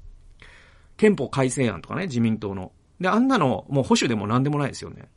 [0.97, 2.71] 憲法改正案とかね、自民党の。
[2.99, 5.09] で、あんなの、もう保守でも何でもないですよね。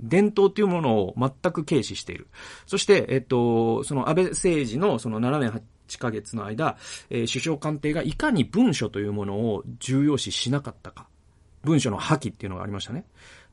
[0.00, 2.28] 伝統っていうものを全く軽視している。
[2.66, 5.50] そして、えっと、その安倍政治のその7年
[5.88, 6.76] 8ヶ月の間、
[7.10, 11.08] えー、首相官邸がいかに文書というものを重要視しなかったか。
[11.62, 13.04] 文書の破棄っていうのがありましたね。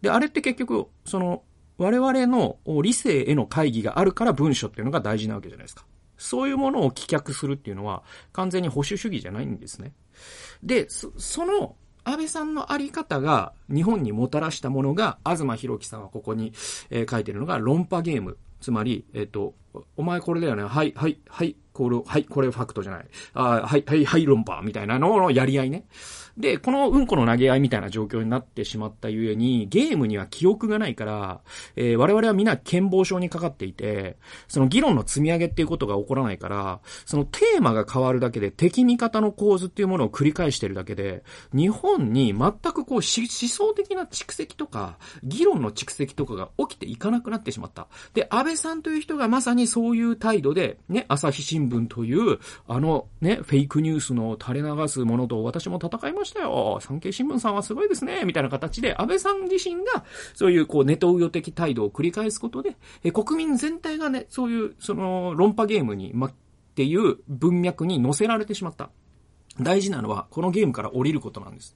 [0.01, 1.43] で、あれって結局、その、
[1.77, 5.85] 我々の理性への会議があるから文書っていうのが大事なわけじゃないですか。
[6.17, 9.93] そういうものを棄却するっていうのは、完全に保守主義じゃないんですね。
[10.63, 16.53] で、そその、安倍さんのあり方が日本にもたらしたものが、東博樹さんはここに、
[16.91, 18.37] えー、書いてるのが論破ゲーム。
[18.61, 19.53] つまり、えっ、ー、と、
[19.97, 20.63] お前これだよね。
[20.63, 23.07] はい、はい、はい、これ、はい、これファクトじゃない。
[23.33, 25.85] あはい、はい、はい、論破みたいなののやり合いね。
[26.37, 31.41] で、このうんこの投げ合いみたいな状況になってしまったゆえに、ゲームには記憶がないから、
[31.75, 34.17] えー、我々はみんな健忘症にかかっていて、
[34.47, 47.87] その議論の積み上げっていうことが起こらないから、そのテーマが変わるだけで敵味方の構図っていうものを繰り返してるだけで、日本に全くこう思想的な蓄積とか、議論の蓄積とかが起きていかなくなってしまった。
[48.13, 56.79] で、安倍さんという人がまさにそういう態度で、ね、朝日新聞という、あのね、フェイクニュースの垂れ流すものと私も戦いましたよ。
[56.81, 58.25] 産経新聞さんはすごいですね。
[58.25, 66.33] みたいな形で、安倍さん自身が、そういうこう、ネトウヨ的態度を繰り返すことで、え国民全体がね、そういう、その、論破ゲームに、ま、っ
[66.75, 68.89] ていう文脈に乗せられてしまった。
[69.61, 71.75] 大事なのは、このゲームから降りることなんです。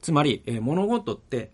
[0.00, 1.50] つまり、え物事って、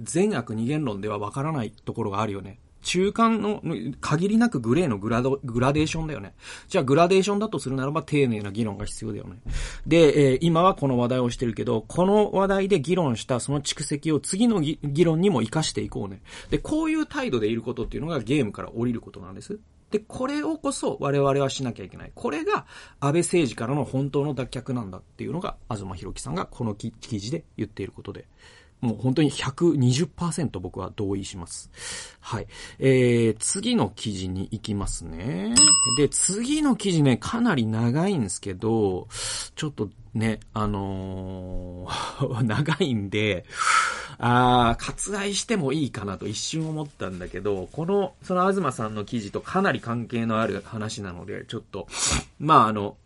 [0.00, 2.58] 善悪二元論ではわからないところがあるよね。
[2.86, 3.60] 中間の、
[4.00, 6.34] 限りなくグレーのグラド、グラデーションだよね。
[6.68, 9.38] じゃあグラデーションだとするならば丁寧な議論が必要だよね。
[9.88, 16.22] で、えー、今はこの話題をしてるけど、この話題で議論したその蓄積を次の議論にも活かしていこうね。
[16.48, 19.58] で、こういう態度でいることっていうのがゲームから降りることなんです。
[19.90, 22.12] で、これをこそ我々はしなきゃいけない。
[22.14, 22.66] これが
[23.00, 28.28] 安倍政治からの本当の脱却なんだっていうのが、東博樹さんがこの記事で言っていることで。
[28.80, 31.70] もう本当に120%僕は同意します。
[32.20, 32.46] はい。
[32.78, 35.54] えー、次の記事に行きますね。
[35.96, 39.08] で、次の記事ね、かなり長いんですけど、
[39.54, 43.44] ちょっとね、あのー、 長いんで、
[44.18, 51.86] あー、割愛してもいいかなと一瞬思ったんだけど、この、その東さんの記事とかなり関係のある話なので、ちょっと、
[52.38, 52.96] まああの、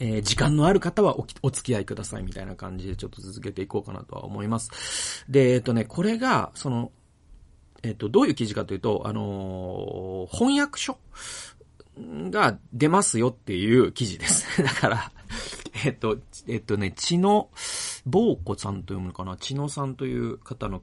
[0.00, 5.24] えー、時間のある方はおお付き合いくださいみたいな感じでちょっと続けていこうかなとは思います。
[5.28, 6.92] で、えっとね、これが、その、
[7.82, 10.98] えっと、どういう記事かというと、あの、翻訳書
[12.30, 14.46] が出ますよっていう記事です。
[14.62, 15.12] だから、
[15.84, 17.50] えっと、えっとね、血の、
[18.06, 19.36] ぼうこさんと読むのかな？
[19.36, 20.82] 血のさんという方の、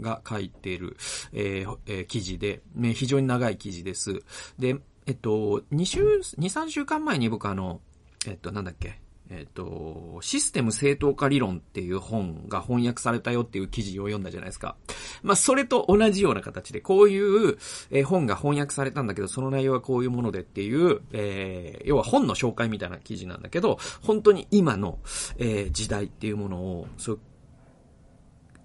[0.00, 0.96] が書いている、
[1.32, 4.22] えーえー、記事で、ね、非常に長い記事です。
[4.58, 4.76] で、
[5.06, 7.80] えっと、2週、2、3週間前に僕あの、
[8.26, 9.00] えっと、なんだっけ？
[9.28, 14.76] えっと、システム正当化理論っていう本が翻訳されたよっていう記事を読んだじゃないですか。
[15.24, 17.58] まあ、それと同じような形で、こういう、
[18.04, 25.00] 本が翻訳されたんだけど、その内容はこういうものでっていう、えー、要は本の紹介みたいな記事なんだけど、本当に今の、
[25.38, 27.20] えー、時代っていうものを、そう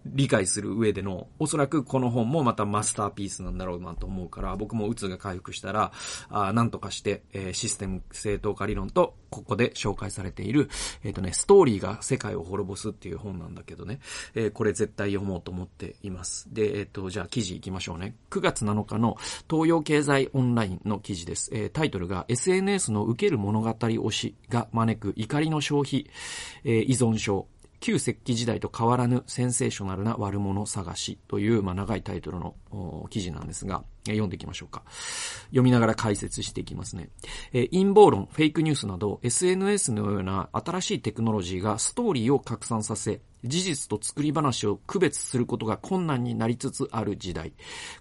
[0.06, 5.92] 理解する上での、おそらくこの本もまたマスターピースなんだろうなと思うから、僕もうつが回復したら、
[6.30, 10.70] あなんとかして、えー、システム正当化理論と、ここで紹介されている、
[11.04, 14.00] えっ、ー、とね、ストーリーが世界を滅ぼすっていう本なんだけどね、
[14.36, 16.54] えー、これ絶対読もうと思っています。
[16.54, 18.16] で、えっ、と、じゃあ記事行きましょうね。
[18.30, 19.18] 9月7日の
[19.50, 21.50] 東洋経済オンラインの記事です。
[21.54, 26.08] えタイトルが SNS の受ける物語推しが招く怒りの消費、
[26.66, 27.48] え依存症、
[27.82, 32.56] 旧石器時代と変わらぬセンセーショナルな悪者探しという、まあ、長いタイトルの
[33.10, 34.84] 記事なんですが、読んでいきましょうか。
[35.46, 37.10] 読みながら解説していきますね。
[37.54, 47.54] え陰謀論、フェイクニュースなど SNS のような新しいテクノロジーがストーリーを拡散させ、事実と作り話を区別することが困難になりつつある時代。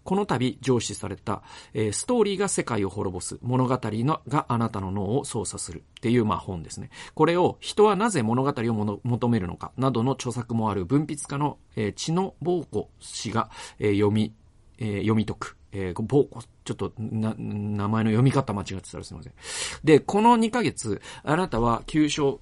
[0.04, 6.90] この度上司された、えー、ストーリーが世界を滅ぼす物語のがあなたの脳を操作するっていうまあ本ですね。
[7.14, 14.34] これを人はなぜ物語を求めるのかなどの著作もある文筆家の、えー、知野坊子氏が、えー、読み、
[14.78, 15.59] えー、読み解く。
[15.72, 16.26] えー、ぼ、
[16.64, 19.32] ちょっと、な、名前の読み方間違ってたらすいません。
[19.84, 22.40] で、この2ヶ月、あなたは旧正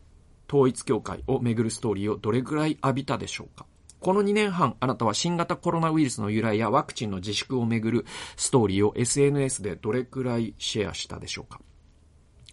[0.48, 3.66] 統一教会をめぐるストーリーをどれぐらい浴びたでしょうか？
[4.00, 11.60] この2年半、あなたは新型コロナウイルスの由来やワクチンの自粛をめぐるストーリーを SNS でどれくらいシェアしたでしょうか？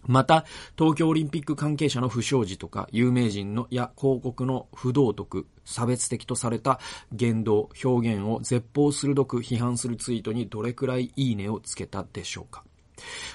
[0.06, 0.44] また、
[0.78, 6.80] 東京オリンピック関係者の不祥事とか、有名人のや広告の不道徳、差別的とされた
[7.12, 12.64] 言動、表現を絶望鋭く批判するツイートにどれくらいいいねをつけたでしょうか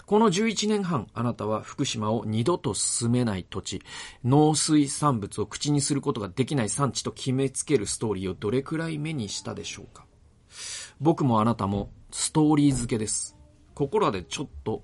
[0.06, 3.82] この11年半、あなたは福島を二度と進めない土地、
[4.24, 10.06] 農水産物を口にすることができない産地と決めつけるストーリーをどれくらい目にしたでしょうか
[11.00, 13.38] 僕もあなたもストーリー付けです。
[13.74, 14.84] ここらでちょっと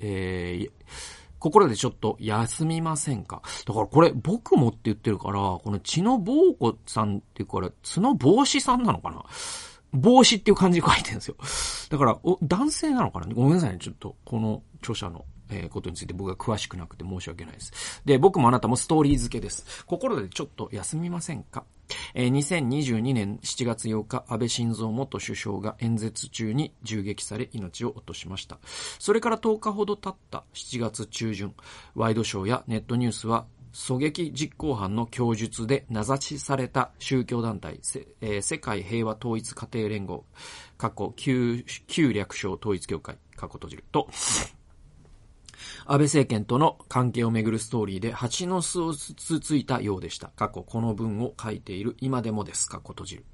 [0.00, 0.70] えー、
[1.38, 3.42] ここらでちょっと休みませんか？
[3.66, 9.24] だからこれ僕もって言ってるから、この血の坊子さんっていうから、角帽子さんなのかな？
[9.92, 11.36] 帽子っていう漢字書いてるんですよ。
[11.90, 13.26] だから、お、男性なのかな？
[13.34, 13.78] ごめんなさいね。
[13.80, 18.02] ちょっと、この著者のえ、ことについて僕は詳しくなくて申し訳ないです。
[18.04, 19.84] で、僕もあなたもストーリー付けです。
[19.86, 21.64] 心でちょっと休みませんか？
[22.14, 28.58] えー、2022年7月8日、安倍晋三元首相が演説中に銃撃され命を落としました。
[28.98, 31.54] それから10日ほど経った7月中旬、
[31.94, 37.78] ワイドショーやネットニュースは狙撃実行犯の供述で名指しされた宗教団体、
[38.22, 40.24] えー、世界平和統一家庭連合、
[40.78, 41.62] 過去旧
[42.12, 44.08] 略称統一協会、過去閉じると、
[45.88, 50.30] 安倍政権との関係をめぐるストーリーで蜂の巣をつついたようでした。
[50.36, 52.68] 過去この文を書いている今でもです。
[52.68, 53.24] 過去閉じる。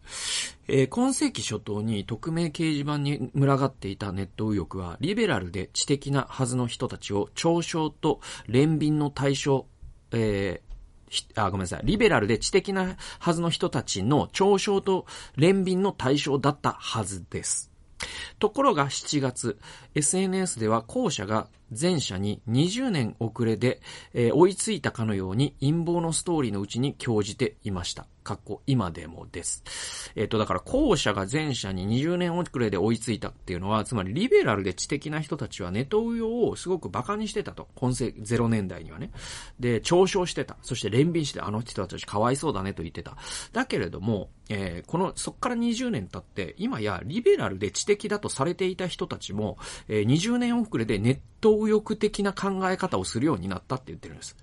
[0.69, 9.67] えー、今世紀初頭に匿名掲示板に群がっていたネット右翼は、リベラルで知的なはずの人たちを嘲笑と連便の対象、
[10.13, 10.73] えー
[11.35, 11.81] あ、ごめんなさい。
[11.85, 17.72] リベラルで知的なはずの人たちの嘲笑と連便の対象だったはずです。
[18.39, 19.59] ところが7月、
[19.95, 23.81] SNS では後者が前者に20年遅れで、
[24.15, 28.07] えー、追いついたかのように陰謀のストーリーのうちに興じていました。
[28.23, 29.63] かっこ今でもです。
[30.15, 37.69] えっ、ー、と、だから後者が前者に20年遅れで追いついたっていうのは、つまりリベラルで知的な人たちはネトウヨをすごく馬鹿にしてたと。
[37.75, 39.11] 今世0年代にはね。
[39.61, 40.57] で、嘲笑してた。
[40.63, 43.17] そして連便してあの人たちかわいそうだねと言ってた。
[43.53, 49.59] だけれども、えー、この、そっから20年経って、今やリベラルで知的だとされていた人たちも、
[49.89, 54.37] えー、20年遅れでネット右翼的な考え方をするようになったって言ってるんです。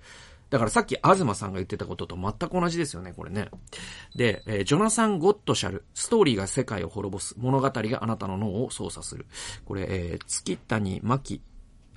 [0.50, 3.48] だからさっき東さんが言ってたことと全く同じですよね、これね。
[4.14, 9.26] で、えー、ジョナサン・ゴットシャル、ストーリーが世界を滅ぼす、物語があなたの脳を操作する。
[9.64, 11.42] これ、えー、月谷真希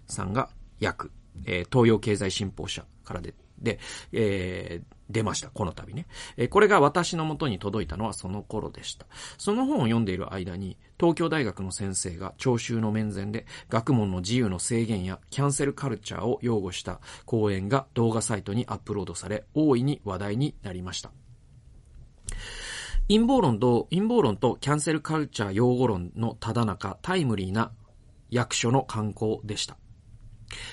[0.08, 0.50] さんが
[0.82, 1.10] 訳、
[1.46, 3.80] えー、東洋経済新報社からで、で、
[4.12, 5.50] えー、出ました。
[5.50, 6.06] この度ね。
[6.38, 9.06] えこれが私の元に届いたのはその頃でした。
[9.38, 21.12] その本を読んでいる間に、東京大学の先生が聴衆の面前で学問の自由の制限やキャンセルカルチャーを擁護した講演が動画サイトにアップロードされ、大いに話題になりました。
[23.10, 27.74] 陰謀論と、陰謀論とキャンセルカルチャー用語論のただ中、タイムリーな
[28.30, 29.76] 役所の観光でした。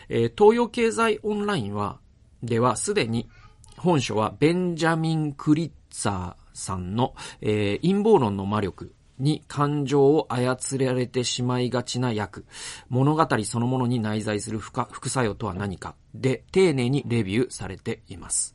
[0.09, 1.99] えー、東洋経済オンラインは、
[2.45, 3.29] ではすでに
[3.77, 12.47] 本書はベンジャミン・クリッツァーさんの、えー、陰謀論の魔力に感情を操られてしまいがちな役、
[12.89, 18.55] 物語そのものに内在する副作用とは何かで丁寧にレビューされています。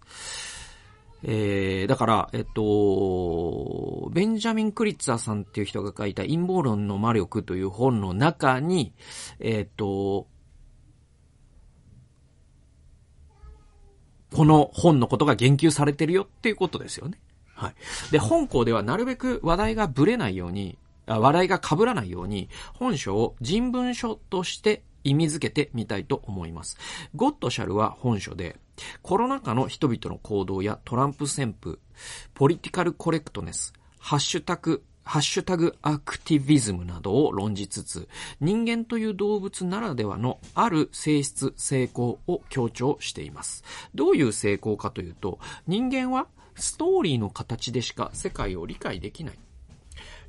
[1.27, 8.93] えー、だから、えっと、ベンジャミン・クリッツァーさんっていう人が書いた陰謀論の魔力という本の中に、
[9.39, 10.27] えっと、
[14.35, 17.17] この本のことが言及されてるよっていうことですよね。
[17.55, 17.75] はい。
[18.11, 26.77] で、本校ではなるべく話題がぶれないように、話題が被らないように、本書を人文書として意味づけてみたいと思います。
[27.15, 28.57] ゴッドシャルは本書で、
[29.01, 31.77] コロナ禍の人々の行動やトランプ旋風、
[32.33, 38.09] ポリティカルコレクトネス、ハッシュタグハッシュタグアクティビズムなどを論じつつ、
[38.41, 43.63] 人間という動物ならではのある性質、成功を強調しています。
[43.93, 45.37] どういう成功かというと、
[45.67, 49.39] 人間はストーリーの形でしか世界を理解できない。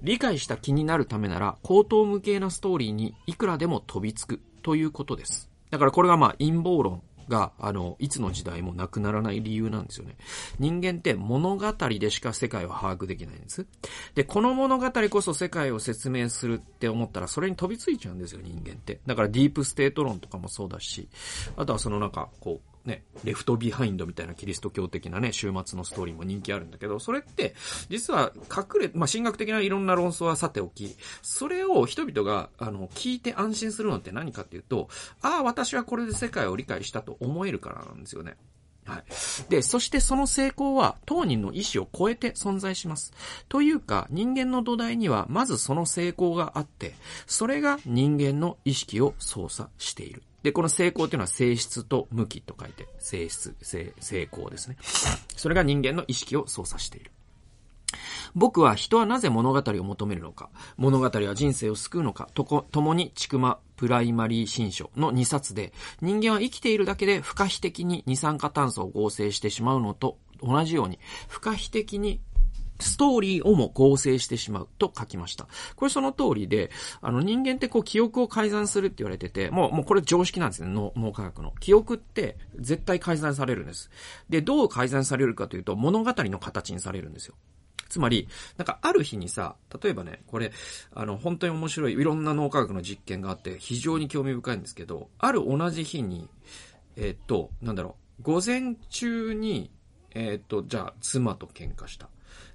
[0.02, 5.48] 理解した気になるためなら、口頭無形なストーリーにいくらでも飛びつくということです。
[5.70, 10.16] だからこれがまあ陰謀論が、あの、いつの時代もなくならない理由なんですよね。
[10.58, 13.66] 人間って物語でしか世界を把握できないんです。
[14.14, 19.00] で、この物語こそ世界を説明するって思ったら、それに飛びついちゃうんですよ、人間って。
[19.06, 21.08] だからディープステート論とかもそうだし、
[21.56, 27.54] あとはそのなんか、こう、ね、レフトビハインドみたいなキリスト教的なね、終末のストーリーも人気あるんだけど、それって、
[27.88, 34.88] 実は隠れ、まあ、神学的ないろんな論争はさておき、それを人々が、あの、聞いて安心するのって何かっていうと、
[35.20, 38.36] ああ、私はこれで世界を理解したと思えるからなんですよね。
[38.86, 39.04] はい。
[39.50, 43.12] で、そしてその成功は当人の意思を超えて存在します。
[43.48, 46.94] というか、人間の土台にはまずその成功があって、
[47.26, 50.22] それが人間の意識を操作している。
[50.46, 54.76] で、この成功っていうのは性質と向きと書いて、性質、性、成功ですね。
[55.34, 57.10] それが人間の意識を操作している。
[58.36, 72.20] 僕は人はなぜ物語を求めるのか、物語は人生を救うのか、とこ、共にちくまプライマリー新書の2冊で、人間は生きているだけで不可避的に二酸化炭素を合成してしまうのと同じように、不可避的に
[72.78, 75.48] ストーリーをも合成してしまうと書きました。
[75.76, 76.70] これその通りで、
[77.00, 81.52] あの人間ってこう記憶を改ざんするって言われてて、もう、もうこれ常識なんですね、脳科学の。
[81.60, 83.90] 記憶って絶対改ざんされるんです。
[84.28, 87.34] で、どう改ざんされるかというと、物語の形にされるんですよ。
[87.88, 90.52] つまり、なんかある日にさ、例えばね、これ、
[90.92, 96.28] あの、本当に面白い、いろんな脳科学の実験があって、非常に興味深いんですけど、ある同じ日に、
[96.96, 99.70] えー、っと、なんだろう、午前中に、
[100.10, 102.08] えー、っと、じゃあ、妻と喧嘩した。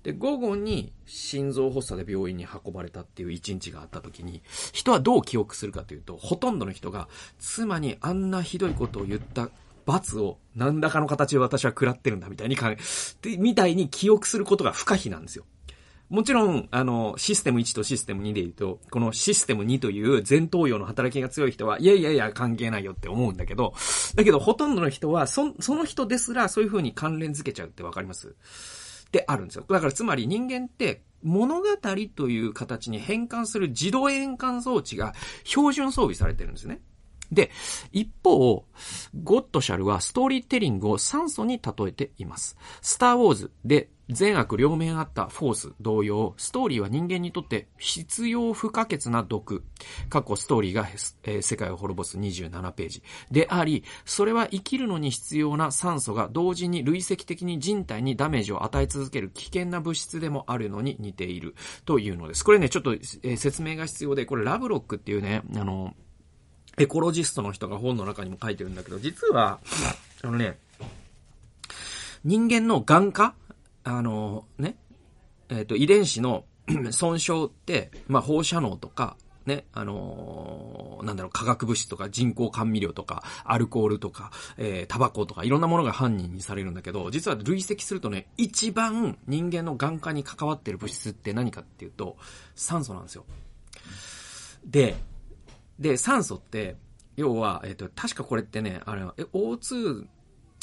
[0.04, 4.42] で、午後に心臓発作で病院に運ばれたっていう一日があった時に、
[4.72, 7.08] 人はどう記憶するかというと、ほとんどの人が、
[7.40, 9.50] 妻にあんなひどいことを言った
[9.86, 12.78] 罰を何らかの形で私は食らってるんだみたいに考え、
[13.38, 15.46] みたいに記憶することが不可避なんですよ。
[16.10, 23.74] もちろん、あの、システム1とシステム2で言うと、このシステム2という前頭葉の働きが強い人は、いやいやいや関係ないよって思うんだけど、
[24.16, 28.36] だけどほとんどの人は、そ、その人ですらそういう風に関連づけちゃうってわかります？
[29.12, 29.66] であるんですよ。
[29.70, 31.66] だからつまり人間って物語
[32.16, 36.82] という形に変換する自動変換装置が標準装備されてるんですね。
[37.32, 37.50] で、
[37.94, 38.66] 一方、
[39.24, 42.58] ゴッドシャルはストーリーテリングを酸素に例えています。
[42.82, 49.64] スターウォーズで善悪両面あったフォース同様、ストーリーは人間にとって必要不可欠な毒、
[50.10, 50.88] 過去ストーリーが、
[51.24, 61.56] えー、世界を滅ぼす27ページであり、それは生きるのに必要な酸素が同時に累積的に人体にダメージを与え続ける危険な物質でもあるのに似ている
[61.86, 62.44] というのです。
[62.44, 65.94] これね、ちょっと、えー、説明が必要で、これラブロックっていうね、あの、
[66.78, 69.60] エコロジストの人が本の中にも書いてるんだけど、実は、
[70.24, 70.58] あのね、
[72.24, 73.34] 人間の眼科
[73.84, 74.78] あの、ね、
[75.50, 76.46] えっ、ー、と、遺伝子の
[76.92, 92.18] 損傷って、まあ、放射能とか、ね、あのー、なんだろう、化学物質とか人工甘味料とか、アルコールとか、えー、タバコとか、いろんなものが犯人にされるんだけど、実は累積するとね、一番人間の眼科に関わってる物質って何かっていうと、
[92.56, 93.26] 酸素なんですよ。
[94.66, 94.96] で、
[95.80, 96.76] で、酸素って、
[97.16, 100.06] 要は、えっ、ー、と、確かこれってね、あれは、え、O2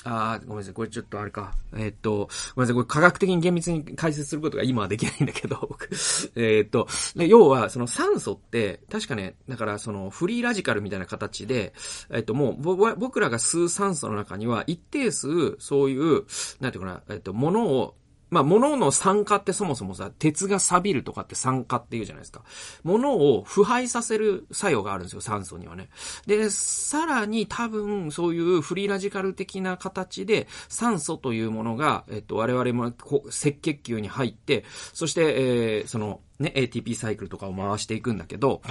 [0.04, 0.74] ああ、ごめんなさい。
[0.74, 1.52] これちょっとあれか。
[1.74, 2.74] えー、っと、ごめんなさい。
[2.74, 5.88] これ科学的に厳密に解説することが今はできないんだけど、 僕。
[6.36, 6.86] えっと、
[7.16, 11.72] 要は、その酸素って、確かね、だからそのフリーラジカルみたいな形で、
[12.10, 16.24] えー、っと、もう、僕らが吸う酸素の中には一定数、そういう、
[16.60, 17.94] なんていうかな、えー、っと、ものを
[18.30, 22.42] まあ、物の酸化ってそもそもさ、鉄が錆びるとかって酸化って言うじゃないですか。
[22.82, 25.88] 物を腐敗させる作用があるんですよ、酸素にはね。
[26.26, 38.62] で、さらに多分、そういうフリーラジカル的な形で、酸素というものが、えっと、我々もこう赤血球に入って、そして、えー、その、ね、ATP サイクルとかを回していくんだけど、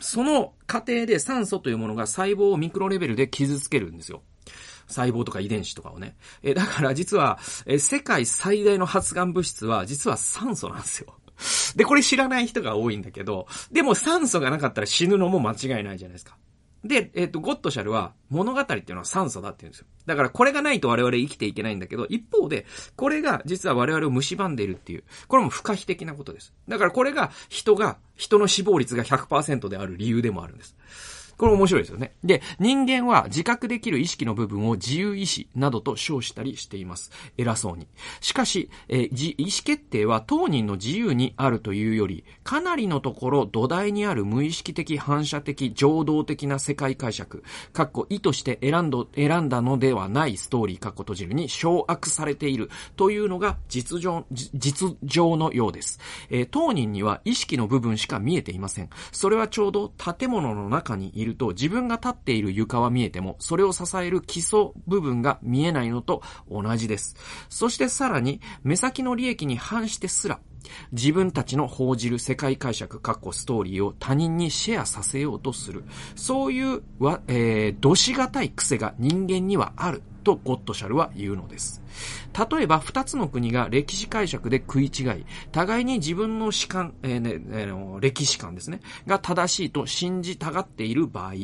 [0.00, 4.22] その過程で酸素というものが細胞をミクロレベルで傷つけるんですよ。
[4.88, 6.16] 細胞とか遺伝子とかをね。
[6.42, 11.14] えだから実は、え世界最大の発がん物質は実は酸素なんですよ。
[11.76, 16.36] で、これ知らない人が多いんだけど、でも酸素がなかったら死ぬのも間違いないじゃないですか。
[16.84, 19.86] で、えっ、ー、と、ゴッドシャルは物語っていうのは酸素だって言うんですよ。
[20.04, 26.52] だからこれがないと我々生きていけないんだけど、一方で、これが実は我々を蝕んでいるっていう、これも不可避的なことです。
[26.68, 30.76] だからこれが人が、人の死亡率が100%である理由でもあるんです。
[31.36, 32.14] これ面白いですよね。
[32.22, 37.10] で、人間は自覚できる意識の部分を自由意志などと称したりしています。
[37.36, 37.86] 偉そうに。
[38.20, 55.98] しかし、えー、意思決定は当人の自由にあるというより、かなりのところ土台にある無意識的反射的情動的な世界解釈、かっこ意図して選んど、選んだのではないストーリー、かっこ閉じるに掌握されているというのが実情、実情のようです。
[56.30, 58.90] えー、当人には意識の部分しか見えていません。
[59.12, 67.16] それはちょうど建物の中にいると自分が立っている床は見えても、それを支える基礎部分が見えないのと同じです。
[67.48, 70.40] そしてさらに、目先の利益に反してすら、
[70.92, 75.84] 自分たちの報じる世界解釈、括弧ストーリーを他人にシェアさせようとする。
[76.16, 81.82] そういう、わ、えー、どしがたい癖が人間にはあるとゴッドシャルは言うのです。
[82.50, 91.34] 例えば、二つの国が歴史解釈で食い違い、互いに自分の史観、えーねえー、歴史観ですね、が正しいと信じたがっている場合、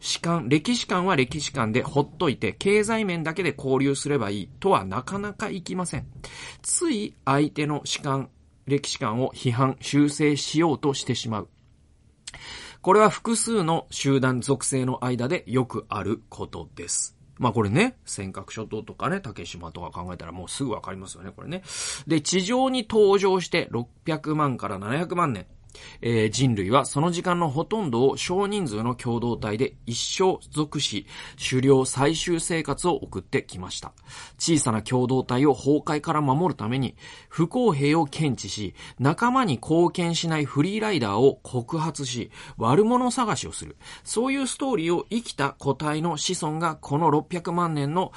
[0.00, 6.06] 史観、歴史観は歴史観でほっといて、経済面だけで交流すればいいとはなかなかいきません。
[6.62, 8.30] つい相手の史観、
[8.66, 11.48] 歴史観を批判、修正しようとしてしまう。
[12.80, 17.16] これは複数の集団属性の間でよくあることです。
[17.38, 21.62] まあこれね、尖閣諸島とかね、竹島とか考えたらもうすぐわかりますよね、これね。
[22.06, 25.46] で、地上に登場して600万から700万年。
[26.00, 31.06] えー、人類はその時間のほとんどを少人数の共同体で一生属し、
[31.38, 33.92] 狩猟最終生活を送ってきました。
[34.38, 36.96] 小さな共同体を崩壊から守るために、
[37.28, 43.76] 不公平を検知し、仲間に貢献しないフリーライダーを告発し、悪者探しをする。
[44.02, 48.12] そういうストーリーを生きた個体の子孫がこの600万年の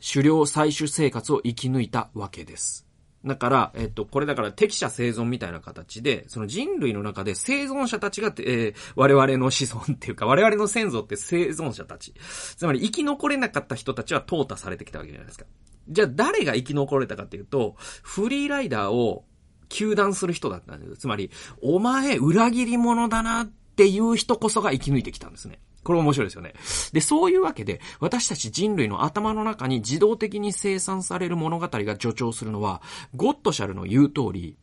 [0.00, 2.89] 狩猟採取生活を生き抜いたわけです。
[3.24, 12.14] だから、えっと、これだから適者生存みたいな形で、その人類の中で生存者たちが、えー、我々の子孫っていうか、我々の先祖って生存者たち。
[12.56, 15.44] つまり生き残れなかった人たちは淘汰されてきたわけじゃないですか。
[15.88, 19.24] じゃあ誰が生き残れたかっていうと、フリーライダーを
[19.68, 25.58] 休断する人だったんですつまり、お前裏切り者だなっていう人こそが生き抜いてきたんですね。
[25.82, 26.54] これ面白いですよね。
[26.92, 32.82] で、そういうわけで、私たち人類の頭の中に自動的に生産される物語が助長するのは、
[33.16, 34.56] ゴッドシャルの言う通り、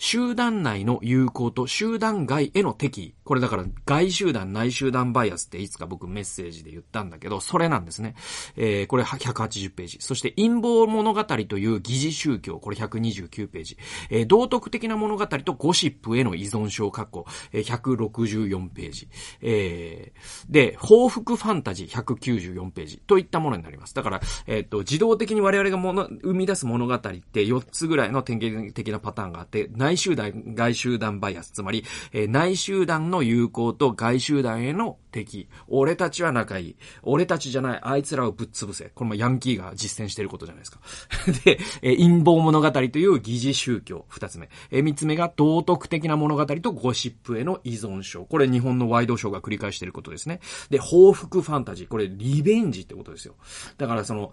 [0.00, 3.14] 集団内の有効と集団外への敵意。
[3.22, 8.14] これだから外集団内集団バイアスっていつか僕メッセージで言ったんだけど、それなんですね。
[8.56, 9.98] えー、これ180ページ。
[10.00, 12.58] そして陰謀物語という疑似宗教。
[12.58, 13.76] これ129ページ。
[14.08, 17.26] えー、道徳的な物語とゴシップへの依存症括弧。
[17.52, 19.08] えー、164ページ。
[19.42, 23.02] えー、で、報復ファンタジー194ページ。
[23.06, 23.94] といったものになります。
[23.94, 31.50] だから、えっ、ー、と、自動的に我々がもの、生み出す物語って4つぐらいの典型的なパターンがあって、内集団、外集団バイアス。
[31.50, 35.48] つまり、え、内集団の友好と外集団への敵。
[35.66, 36.76] 俺たちは仲いい。
[37.02, 38.84] 俺たちじゃない、あいつらをぶっ潰せ。
[38.94, 40.80] これもヤンキーが実践してることじゃないですか。
[41.44, 44.04] で、え、陰謀物語という疑似宗教。
[44.08, 44.48] 二つ目。
[44.70, 48.24] えー、三つ目が道徳的な物語とゴシップへの依存症。
[48.24, 50.40] これ日本のワイドショーが繰り返してることですね。
[50.70, 51.88] で、報復ファンタジー。
[51.88, 53.34] これリベンジってことですよ。
[53.76, 54.32] だからその、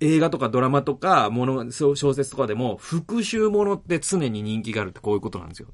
[0.00, 5.68] 映画とかドラマとか、もの、小説とかでも、復讐ものって常に人気があるってこういうことなんですよ。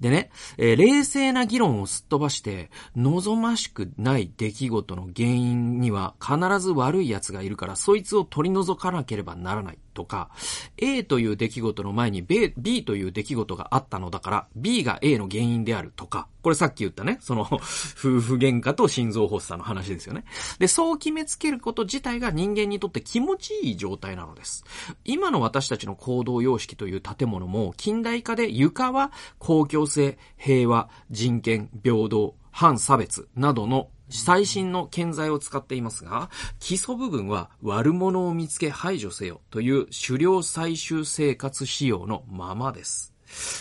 [0.00, 9.78] でね、えー、冷静な議論をすっ飛ばして、望ましくない出来事の原因には必ず悪い奴がいるから、そいつを取り除かなければならない。
[9.98, 10.30] とか、
[10.76, 20.22] A という出来事の前に B, B という出来事があったのだから、B が A の原因であるとか、これさっき言ったね、その、 夫婦喧嘩と心臓発作の話ですよね。
[20.60, 24.64] で、そう決めつけること自体が人間にとって気持ちいい状態なのです。
[25.04, 43.14] 今の私たちの行動様式という建物も、近代化で床は公共性、平和、人権、平等、反差別などの最新の建材を使っていますが、基礎部分は悪者を見つけ排除せよという狩猟採集生活仕様のままです。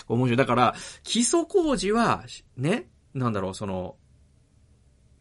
[0.08, 0.38] 面白い。
[0.38, 2.24] だから、基礎工事は、
[2.56, 3.96] ね、なんだろう、その、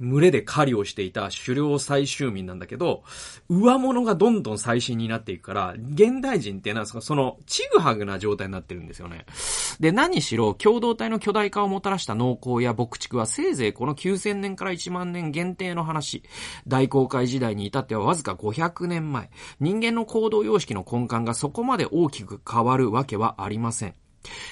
[0.01, 3.03] 群れで狩りをしていた狩猟採集民なんだけど、
[3.49, 9.25] 上物がどんどん最新になっていくから、現代人っていうのはその、ちぐはぐな状態になってるんですよね。
[9.81, 16.23] で、何しろ、共同体の巨大化をもたらした農耕や牧畜はせいぜいこの9000年から1万年限定の話。
[16.67, 19.31] 大航海時代に至ってはわずか500年前。
[19.61, 23.95] 人間の行動様式の根幹がそこまで大きく変わるわけはありません。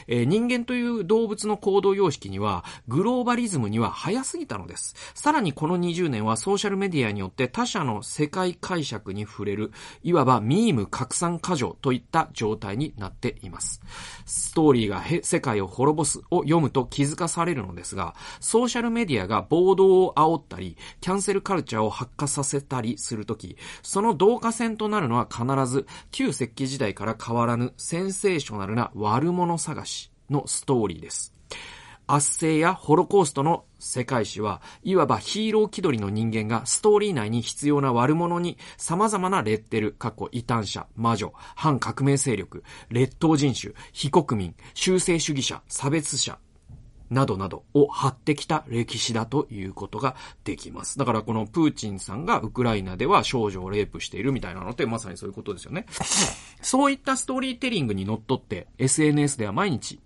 [0.07, 4.95] えー、人間という動物の行動様式には、グローバリズムには早すぎたのです。
[5.15, 9.73] さらにこの20年はソーシャルメディアによって他者の世界解釈に触れる、
[10.03, 13.81] いわばミーム拡散過剰といった状態になっています。
[14.27, 31.33] ストーリーが世界を滅ぼすを読むと気づかされるのですが、ソーシャルメディアが暴動を煽ったり、キャンセルカルチャーを発火させたりするとき、その導火線となるのは必ず、旧石器時代から変わらぬセンセーショナルな悪者探しのストーリーです。
[32.07, 46.39] 圧政やホロコーストの世界史は、いわばヒーロー気取りの人間がストーリー内に必要な悪者に様々なレッテル、過去異端者、魔女、反革命勢力、劣等人種、非国民、修正主義者、差別者、
[47.15, 50.99] などなどを張ってきた歴史だということができます。
[50.99, 55.87] だからこのプーチンさんがウクライナでは少女をレイプしているみたいなのってまさにそういうことですよね。
[56.61, 60.01] そういったストーリーテリングにのっとって SNS では毎日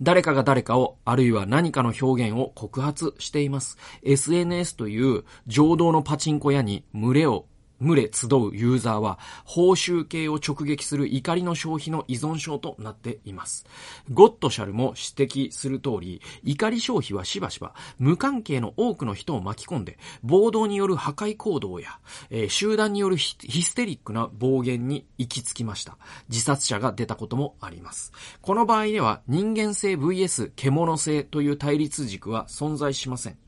[0.00, 3.76] 誰かが誰かを、あるいは何かの表現を告発しています。
[4.02, 7.46] SNS という情動のパチンコ屋に群れを
[7.80, 13.66] 群れ集うユーザーは、報酬系を直撃する怒りの消費の依存症となっています。
[14.10, 21.98] ゴッドシャルも指摘する通り、怒り消費はしばしば無関係の多くの人を巻き込んで、暴動による破壊行動や、
[22.30, 25.96] えー、集団によるヒステリックな暴言に行き着きました。
[26.28, 28.12] 自殺者が出たこともあります。
[28.40, 33.38] この場合では、人間性 VS 獣性という対立軸は存在しません。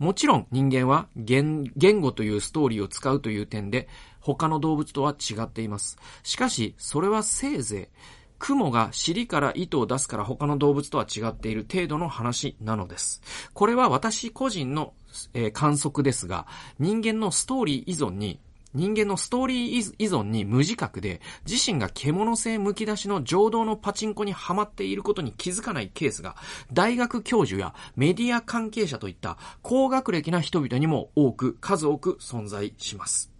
[0.00, 1.70] もちろん人間は言
[2.00, 3.86] 語というストーリーを使うという点で
[4.18, 5.98] 他の動物とは違っています。
[6.22, 7.96] しかし、それはせいぜい、
[8.38, 13.20] 雲が尻から糸を出すから他の動物とは違っている程度の話なのです。
[13.52, 14.94] これは私個人の、
[15.34, 16.46] えー、観測ですが、
[16.78, 18.40] 人間のストーリー依存に
[18.74, 26.36] 人間のストーリー依存に無自覚で、自身が獣性むき出しの情動のパチンコにはまっていることに気づかないケースが、
[26.72, 33.30] 大学教授やメディア関係者といった高学歴な人々にも多く、数多く存在します。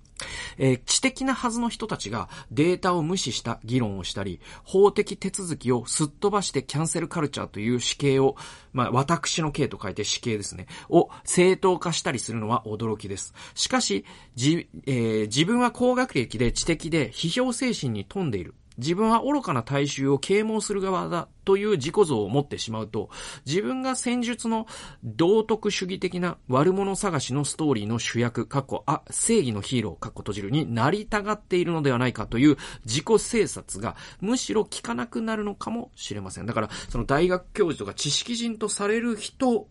[0.59, 8.37] えー、知的なはずの人たちがデータを無視した議論をしたり、法的手続きをすっ飛ばしてキャンセルカルチャーという死刑を、
[8.73, 13.35] まあ、私の刑と書いて死刑ですね、を正当化したりするのは驚きです。
[13.55, 14.05] しかし、
[14.35, 18.55] じ、えー、自分は高学歴で知的で批評精神に富んでいる。
[18.79, 23.11] 自分は愚かな大衆を啓蒙する側だという自己像を持ってしまうと、
[23.47, 24.67] 自分が戦術の
[25.05, 36.47] 道徳主義的な悪者探しのストーリーの主役、過去、あ、正義のヒーロー、過去閉じるになりたがっているのではないかという自己制察がむしろ効かなくなるのかもしれません。
[36.47, 39.67] だから、その大学教授とか知識人とされる人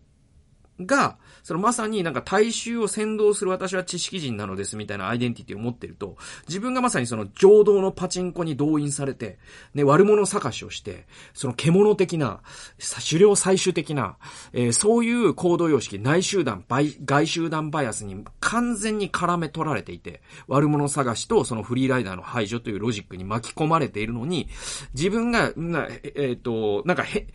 [0.86, 6.16] が、そのまさになんか大衆を先導する私は知識人なのですみたいなアイデンティティを持ってると、
[6.48, 9.38] 自分がまさにその情動のパチンコに動員されて、
[9.74, 12.40] ね、悪者探しをして、その獣的な、
[12.78, 14.16] 狩猟採取的な、
[14.52, 24.48] えー、そういう行動様式、内集団、外集団バイアスに完全に絡め取られていて、悪者探しとそのフリーライダーの排除というロジックに巻き込まれているのに、
[24.94, 27.26] 自分が、なえっ、と、なんかへ、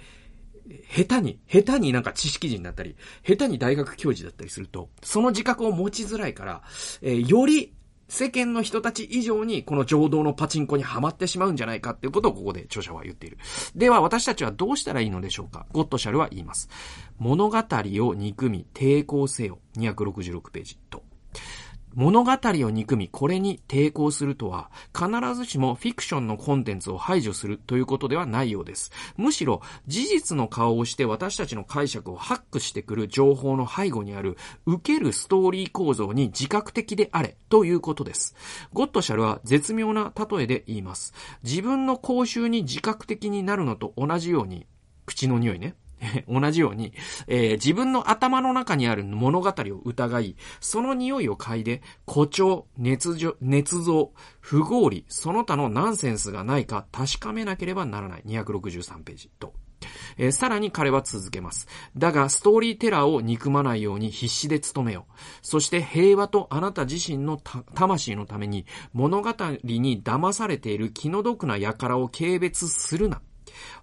[0.90, 6.62] 下手に、下手になんか知識人だったり、下手に大学教授だったりすると、その自覚を持ちづらいから、
[7.02, 7.74] えー、より
[8.08, 13.38] 世間の人たち以上にこの情動のパチンコにはまってしまうんじゃないかっていうことをここで著者は言っている。
[13.76, 15.66] では私たちはどうしたらいいのでしょうか？
[15.72, 16.70] ゴッドシャルは言います。
[17.18, 19.60] 物語を憎み抵抗せよ。
[19.78, 20.78] 266ページ。
[21.96, 28.92] 物語を憎み、これに抵抗するとは、必ずしもフィクションのコンテンツを排除するということではないようです。
[29.16, 34.36] むしろ、事実の顔をして私たちの解釈をハックしてくる情報の背後にある、
[34.66, 38.36] 受けるストーリー構造に自覚的であれ、ということです。
[38.74, 41.14] ゴッドシャルは絶妙な例えで言います。
[41.44, 44.68] 自分の口臭に自覚的になるのと同じように、
[45.06, 45.76] 口の匂いね。
[46.28, 46.94] 同じように、
[47.28, 58.24] えー、自分の頭の中にある物語を疑い、その匂いを嗅いで、誇張、捏造、捏造、不合理、その他のナンセンスがないか確かめなければならない。
[58.26, 59.54] 263ページと。
[60.18, 61.68] えー、さらに彼は続けます。
[61.96, 65.14] だが、ストーリーテラーを憎まないように必死で努めよう。
[65.42, 69.30] そして平和とあなた自身の魂のために物語
[69.64, 73.22] に騙されている気の毒な輩を軽蔑するな。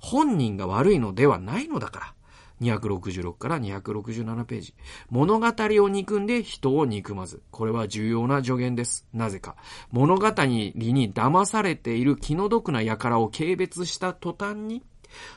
[0.00, 2.14] 本人が悪いのではないのだから。
[2.62, 4.74] 266から267ページ。
[5.10, 7.42] 物語を憎んで人を憎まず。
[7.50, 9.06] これは重要な助言です。
[9.12, 9.56] なぜか。
[9.90, 10.72] 物語に
[11.12, 14.84] 騙されている気の毒な輩を軽蔑した途端に、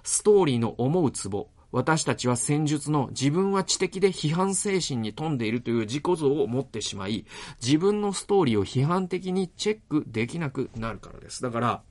[0.04, 7.26] ストーリーの思うツボ、私たちは戦術の自分は知的で批判精神に富んでいるという自己像を持ってしまい、
[7.62, 11.42] 自分のストーリーを批判的にチェックできなくなるからです。
[11.42, 11.84] だから、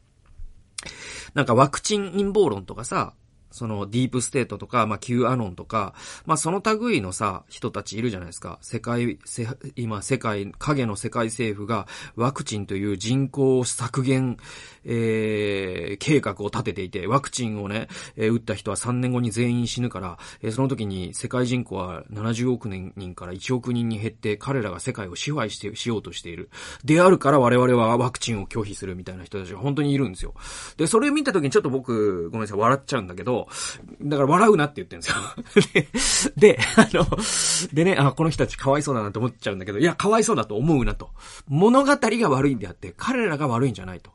[1.35, 3.15] なんかワクチン陰謀論とかさ、
[3.55, 5.95] そのディープステートとか、まあ、Q アノンとか、
[6.27, 8.59] まあ、その類のさ、人たちいるじゃないですか。
[8.63, 14.39] 世界、せ今、世界、影の世界政府がワクチンという人口削減、
[14.85, 26.51] えー、計画を立てていて、ワクチンをね、えー、打った人は3年後に全員死ぬから、えー、その時に世界人口は70億人から1億人に減って、彼らが世界を支配して、しようとしている。
[26.85, 30.35] であるから我々はワクチンを拒否するみたいな人たちが本当にいるんですよ。
[30.77, 33.49] で、それ見た時にちょっと僕、ごめんなさい、笑っちゃうんだけど、
[34.03, 36.55] だから笑うなって言ってるんですよ で。
[36.55, 37.07] で、あの、
[37.73, 41.11] でね、あ、この人たちかわいそうだなって思っちゃうんだけど、いや、かわいそうだと思うなと。
[41.49, 44.14] 物語が悪いんであって、彼らが悪いんじゃないと。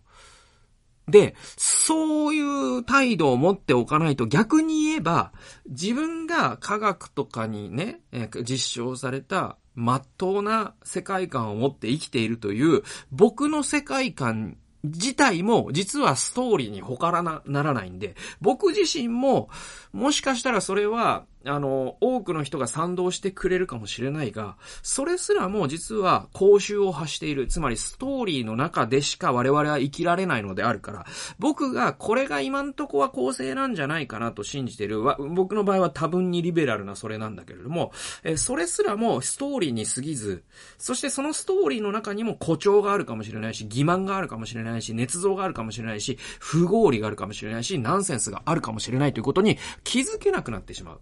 [1.10, 5.32] で、そういう態度を持っておかないと逆に言えば、
[5.68, 8.02] 自分が科学とかにね、
[8.44, 19.50] 実証された真っ当な世界観を持って生きているという、僕の世界観自体も実はストーリーに他らな、ならないんで、僕自身も、
[19.92, 27.48] もしかしたらそれは、あの、多くの人が賛同してくれるかもしれないが、それすらも実は公衆を発している。
[27.48, 31.06] つまりストーリーの中でしか我々は生きられないのであるから、
[31.40, 35.02] 僕がこれが今んとこは公正なんじゃないかなと信じている。
[35.02, 37.92] 僕の場合は多分にリベラルなそれなんだけれども、
[38.24, 40.44] えそれすらもストーリーに過ぎず、
[40.78, 51.00] そしてそのストーリーの中にも誇張があるかもしれないし、欺瞞があるかもしれないし、捏造があるかもしれないし、不合理があるかもしれないし、ナンセンスがあるかもしれないということに気づけなくなってしまう。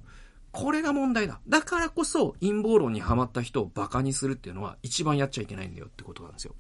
[0.60, 1.40] これが問題だ。
[1.48, 6.56] だからこそ陰謀論にはまった人を馬鹿にするっていうのは一番やっちゃいけないんだよってことなんですよ。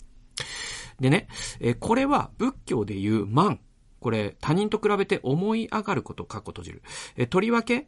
[0.99, 1.27] でね、
[1.59, 3.59] えこれは仏教でいう万。
[3.99, 6.83] これ、他人と比べて思い上がること、かっこ閉じる。
[7.15, 7.87] えとりわけ、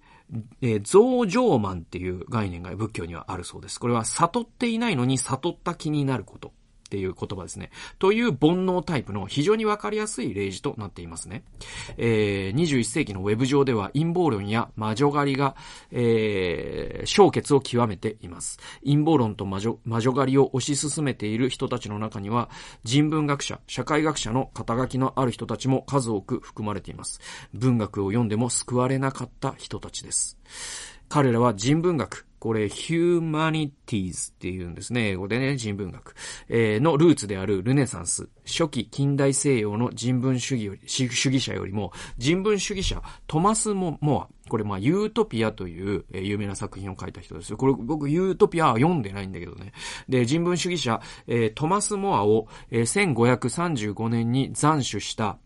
[0.64, 3.80] え増上慢っていう概念が仏教にはあるそうです。
[3.80, 6.54] これは悟っていないのに悟った気になること。
[6.90, 7.70] っていう言葉ですね。
[8.00, 11.44] という煩悩タイプの非常にわかりやすい例示となっていますね。
[11.98, 15.56] えー、21世紀のウェブ上では陰謀論や魔女狩りが、
[15.92, 18.58] えー、消結を極めています。
[18.84, 22.50] 陰謀論と魔女魔女狩りを推し進めている人たちの中には、
[22.84, 27.22] 人文学者、社会学者の肩書きのある人たちも数多く含まれています。
[27.54, 30.40] 文学を読んでも救われなかった人たちです。
[31.10, 35.10] 彼らは人文学、これ、humanities っていうんですね。
[35.10, 36.16] 英語でね、人文学。
[36.48, 38.30] えー、のルーツであるルネサンス。
[38.46, 44.50] 初期近代西洋の人文主義より、主義者よりも、人文主義者、トマス・モア。
[44.50, 47.58] これ、まあ、ユートピアという、えー、有名な作品を書いた人ですよ。
[47.58, 49.74] これ、僕、ユートピアは読んでないんだけどね。
[50.08, 55.40] で、人文主義者、えー、トマス・モアを、えー、1535年に斬首した、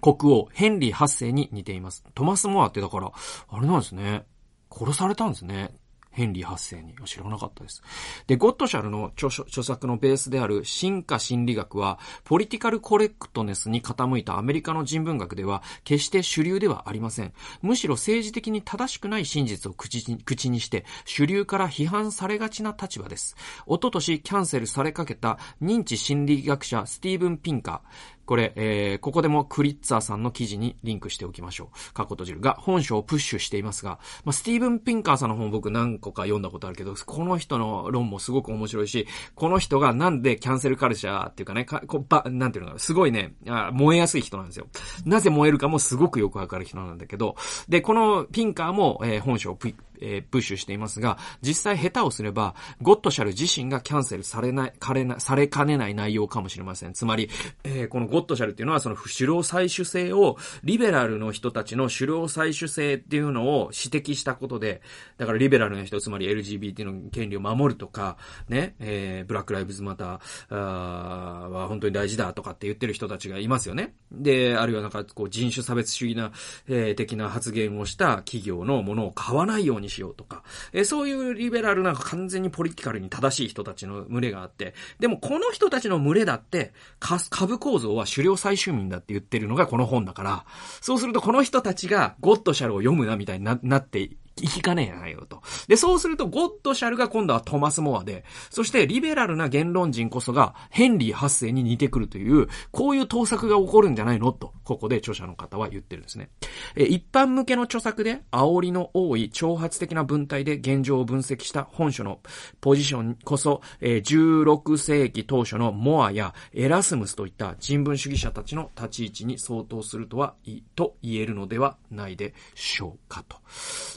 [0.00, 2.04] 国王、ヘンリー8世に似ています。
[2.14, 3.10] トマス・モアってだから、
[3.48, 4.24] あれなんですね。
[4.70, 5.70] 殺されたんですね。
[6.18, 6.94] ヘンリー8世に。
[7.04, 7.80] 知らなかったです。
[8.26, 17.32] で、ゴッドシャルの著著作のベースである進化心理学は、ポリティカルコレクトネスに傾いたアメリカの人文学では、決して主流ではありません。
[17.62, 23.36] むしろ政治的に正しくない真実を口に口にして、主流から批判されがちな立場です。
[23.66, 28.17] おととしキャンセルされかけた認知心理学者スティーブン・ピンカー。
[28.28, 31.94] これ、えー、ここでもクリッツァーさんの記事にリンクしておきましょう。
[31.94, 44.66] 過去閉じるが、本書をプッシュしていますが、まあ、スティーブン・ピンカーさんの本僕何個か読んだことあるけど、この人の論もすごく面白いし、この人がなんでキャンセルカルチャーっていうかね、かこばなんていうのかなすごいねあ、燃えやすい人なんですよ。
[45.06, 47.34] なぜ燃えるかもすごくよくわかる人なんだけど、
[47.66, 56.92] で、このピンカーも、えー、本書をプえー、プッシュしていますが、実際下手をすれば、ゴッドシャル自身がキャンセルされない、かれな、されかねない内容かもしれません。
[56.92, 57.30] つまり、
[57.64, 64.82] えー、このゴッドシャルっていうのは、その狩猟採取性を、リベラルの人たちの狩猟採取性っていうのを指摘したことで、
[65.16, 68.16] だからリベラルな人、つまり LGBT の権利を守るとか、
[68.48, 73.94] ね、えー、ブラックライブズマターは本当に大事だとかって言ってる人たちがいますよね。
[74.12, 76.32] で、あるいはなんかこう人種差別主義な、
[76.68, 90.44] えー、的な発言をした企業のものを買わないようににしようとか、えそういうリベラルなんか完全にポリティカルに正しい人たちの群れがあって、でもこの人たちの群れだって、か株構造は狩猟採集民だって言ってるのがこの本だから、
[90.80, 94.10] そうするとこの人たちがゴッドシャルを読むなみたいにななって
[94.42, 95.42] 行きかねえなよと。
[95.66, 106.30] で、そうすると、ゴッドシャルが今度はトマス・モアで、そしてリベラルな言論人こそがヘンリー8世に似てくるという、こういう盗作が起こるんじゃないのと、ここで著者の方は言ってるんですね。
[106.76, 112.20] え、一般向けの著作で、煽りの多い挑発的な文体で現状を分析した本書の
[112.60, 120.34] ポジションこそ、え16世紀当初のモアやエラスムスといった人文主義者たちの立ち位置に相当するとは、
[120.74, 123.36] と言えるのではないでしょうかと。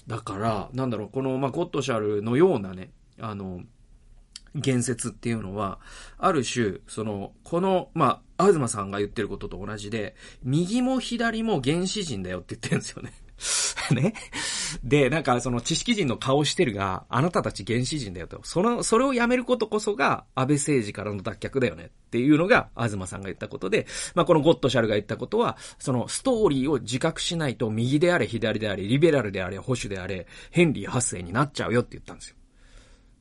[0.07, 3.61] だから、からなんだろう、この、まあ、ゴッドシャルのようなね、あの、
[4.55, 5.79] 言説っていうのは、
[6.17, 13.13] ある種、その、この、まあ、東さんが言ってることと同じで、右も左も原始人だよって言ってるんですよね。
[13.91, 14.13] ね。
[14.83, 18.39] で、なんかその知識人の顔してるが、あなたたち原始人だよと。
[18.43, 32.35] その、それをやめることこそが安倍政治からの脱却だよねっていうのが、東さんが言ったことで、まあこのゴッドシャルが言ったことは、そのストーリーを自覚しないと右であれ左であれ、リベラルであれ、保守であれ、ヘンリー8世になっちゃうよって言ったんですよ。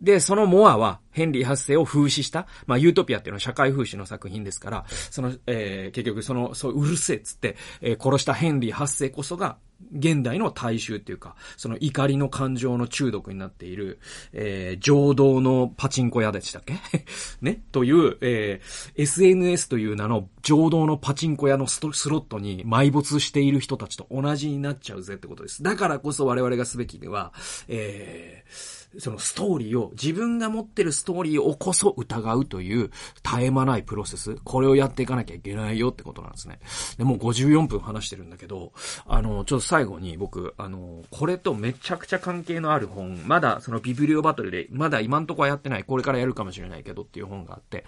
[0.00, 9.58] で、そのモアは、ヘンリー8世を風刺した、まあ、ユートピアっていうのは社会風刺の作品ですから、その、えー、結局その、そう、うるせえっつって、えー、殺したヘンリー8世こそが、
[9.92, 13.98] 現代の大衆っていうか、その怒りの感情の中毒になっている、
[14.32, 16.74] えー、浄土のパチンコ屋でしたっけ？
[17.40, 17.62] ね？
[17.72, 25.62] という、えー、SNS という名の浄土のパチンコ屋のスロットに埋没している人たちと同じになっちゃうぜってことです。
[25.62, 27.32] だからこそ我々がすべきでは、
[27.66, 32.90] えー、そのストーリーを、自分が持ってるストーリーをこそ疑うという
[33.22, 34.36] 絶え間ないプロセス。
[34.44, 36.58] これをやっていかなきゃいけないよってことなんですね。
[36.98, 38.72] で、もう54分話してるんだけど、
[39.06, 47.84] あの、ちょっと最後に僕、あの、これとめちゃくちゃ関係のある本、まだそのビブリオバトルで、まだ今んとこはやってない、これからやるかもしれないけどっていう本があって、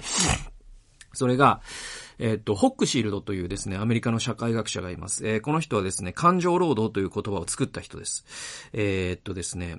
[1.15, 1.61] それが、
[2.19, 5.27] えっ、と、ホックシールドというですね、アメリカの社会学者がいます。
[5.27, 8.25] えー、この人はですね、感情労働という言葉を作った人です。
[8.73, 9.79] えー、っとですね、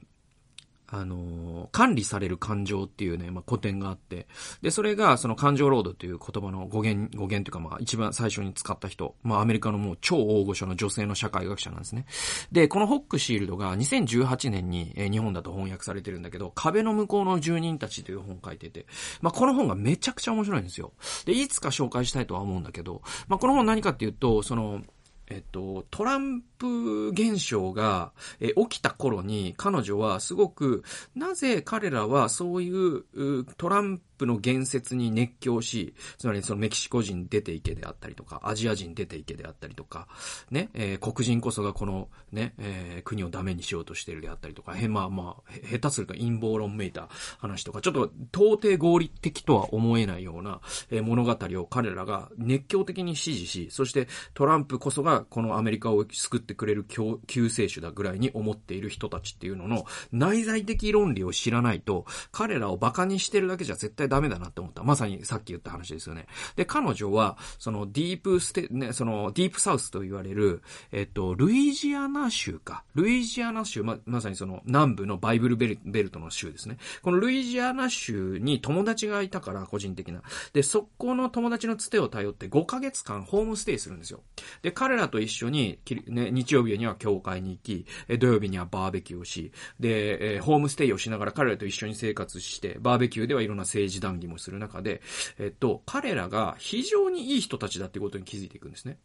[0.93, 4.27] あの、管理される感情っていうね、まあ、古典があって、
[4.61, 12.05] で、それが、その感情ロードという言葉の語源、語源というか、まあ、一番最初に使った人、まあ、アメリカのもう超大御所の女性の社会学者なんですね。
[12.51, 18.85] で、このホックシールドが2018年に、えー、日本だと翻訳されてるんだけど、壁の向こうの住人たちという本を書いてて、
[19.21, 20.93] まあ、この本がめちゃくちゃ面白いんですよ。
[21.25, 24.83] で、いつか紹介したいとは思うんだけど、まあ、この本何かっていうと、その、
[25.29, 30.83] えっと、トランプ現象が、え起きた頃に彼女はすごく、
[31.15, 40.07] なぜ彼らはそういうトランププの言説に熱狂し、つまりそのメキシコ人出ていけであったりとか、アジア人出ていけであったりとか、
[40.51, 47.09] ね、えー、黒人こそがこのね、えー、国をダメにしようとしているであったりとか、へ、まあまあ、下手すると陰謀論めいた
[47.39, 56.85] 話とか、ちょっと到底合理的とは思えないような、えー、物語を彼らが熱狂的に支持し、そしてトランプこそがこのアメリカを救ってくれる
[57.27, 64.83] 救世主だぐらいに思っている人たちっていうのの内在的論理を知らないと、彼らを馬鹿にしてるだけじゃ絶対ダメだなって思った。
[64.83, 66.27] まさにさっき言った話ですよね。
[66.55, 72.83] で、彼女は、そのディープステ、ね、そのディープサウスと言われる、えっと、ルイジアナ州か。
[72.95, 76.77] ルイジアナ州、ま、まさにその南部のバイブルベルベルトの州ですね。
[77.01, 80.21] このルイジアナ州に友達がいたから、個人的な。
[80.53, 84.21] で、そこの友達のつてを頼って5ヶ月間ホームステイするんですよ。
[84.61, 87.85] で、彼らと一緒に、ね、日曜日には教会に行き、
[88.17, 95.01] 土曜日にはバーベキューをし、で、えホームステイをしながら彼らと一緒に生活して、バーベキューではいろんな政治談義もする中で、
[95.39, 98.97] えっと、彼らが非常にいい人たちだってことに気づいていくんですね。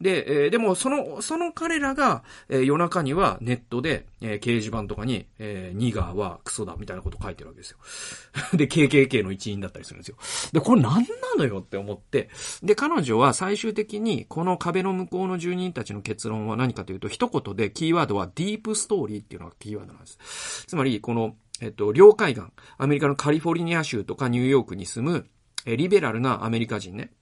[0.00, 7.78] で、えー、でも、その、その彼らが、えー、夜中にはネットで、えー、掲示板とかに、えー、ニガーはクソだみたいなこと書いてるわけですよ。
[8.56, 10.16] で、KKK の一員だったりするんですよ。
[10.52, 12.30] で、これ何なのよって思って、
[12.62, 20.64] で、彼女は最終的にこの壁の向こうの住人たちの結論は何かというと、一言でキーワードはディープストーリーっていうのがキーワードなんです。
[20.66, 22.44] つまり、この、えっと、領海岸、
[22.78, 25.26] アメリカのカリフォルニア州とかニューヨークに住む、
[25.66, 27.12] えリベラルなアメリカ人ね。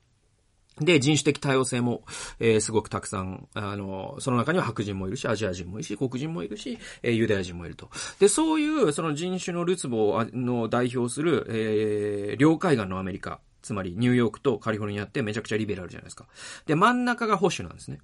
[0.81, 2.05] で、人種的多様性も、
[2.39, 7.91] えー、すごくたくさん、あの、その中には白人もいるし、アジア人もいるし、黒人もいるし、えー、ユダヤ人もいると。
[8.21, 13.41] で、そういう、その人種のるつぼの代表する、えー、領海岸のアメリカ。
[13.61, 16.27] つまり、ニューヨークとカリフォルニアってめちゃくちゃリベラルじゃないですか。
[16.67, 17.99] で、真ん中が保守なんですね。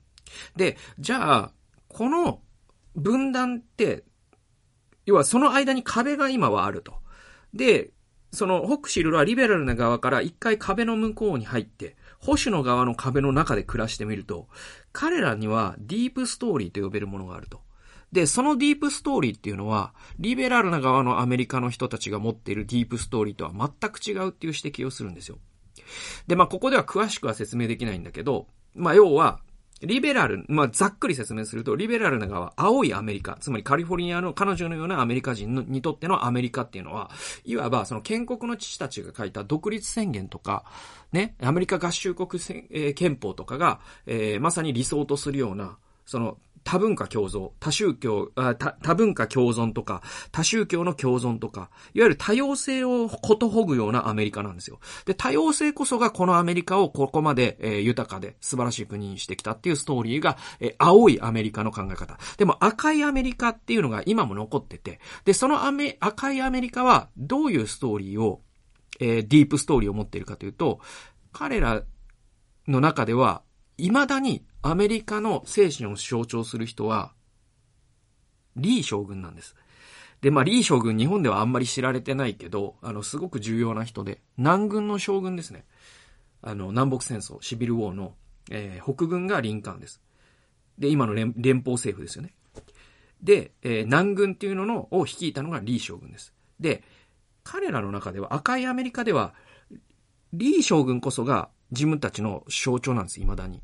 [0.56, 1.52] で、じゃあ、
[1.88, 2.40] この
[2.96, 4.04] 分断って、
[5.06, 6.94] 要はその間に壁が今はあると。
[7.52, 7.90] で、
[8.32, 14.48] そのホックシールドはリベラルな側から一回壁の向こうに入って、保守の側の壁の中で暮らしてみると、
[14.92, 17.60] 彼らには deep story と呼べるものがあると。
[18.12, 25.38] で、その deep story っていうのは、リベラルな側のアメリカの人たちが持っている deep story とは全く違うっていう指摘をするんですよ。
[26.26, 29.40] で、まあ、ここでは詳しくは説明できないんだけど、まあ、要は、
[29.86, 37.10] リベラル、まあ、ざっくり説明すると、リベラルな側、青いアメリカ、つまりカリフォルニアの彼女のようなアメリカ人にとってのアメリカっていうのは、
[37.44, 40.64] いわばその建国の父たちが書いた独立宣言とか、
[41.12, 42.28] ね、アメリカ合衆国、
[42.70, 45.76] えー、憲法とかが、えー、まさに理想とするような、
[46.06, 50.02] その多文化共存、多宗教、多多文化共存とか、
[50.32, 54.80] 多宗教の共存とか、いわゆる多様性をことほぐようなアメリカなんですよ。
[55.04, 62.18] で、多様性こそがこのアメリカをここまで、えー、豊かで素晴らしい国にしてきたっていうストーリーが、えー、青いアメリカの考え方。
[62.38, 68.40] でも赤いアメリカっていうのが今も残ってて、で、そのアメ赤いアメリカはどういうストーリーを
[69.00, 70.80] えー、 deep story を持っているかというと、
[71.32, 71.82] 彼ら
[72.68, 73.42] の中では、
[73.76, 77.12] 未だにアメリカの精神を象徴する人は、
[78.56, 79.54] リー将軍なんです。
[80.22, 85.66] で、まあ、リー将軍、日本ではあんまり知られてないけど、あの、すごく重要な人で、南軍の将軍ですね。
[86.40, 88.14] あの、南北戦争、 Civil War の、
[88.50, 90.00] えー、北軍がリンカーンです。
[90.78, 92.32] で、今の連連邦政府ですよね。
[93.22, 96.32] で、えー、南軍っていうののを率いたのがリー将軍です。
[96.58, 96.82] で、
[97.42, 99.34] 彼らの中では、赤いアメリカでは、
[100.32, 103.60] リー将軍こそが自分たちの象徴なんです、未だに。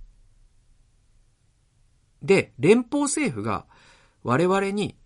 [2.23, 3.67] で、連邦政府が
[4.23, 4.97] 我々に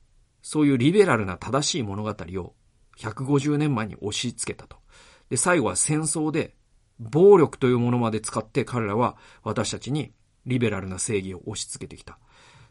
[0.42, 2.54] そういうリベラルな正しい物語を
[2.98, 4.76] 150年前に押し付けたと。
[5.30, 6.54] で、最後は戦争で
[6.98, 10.12] 暴力というものまで使って彼らは私たちに
[10.46, 12.18] リベラルな正義を押し付けてきた。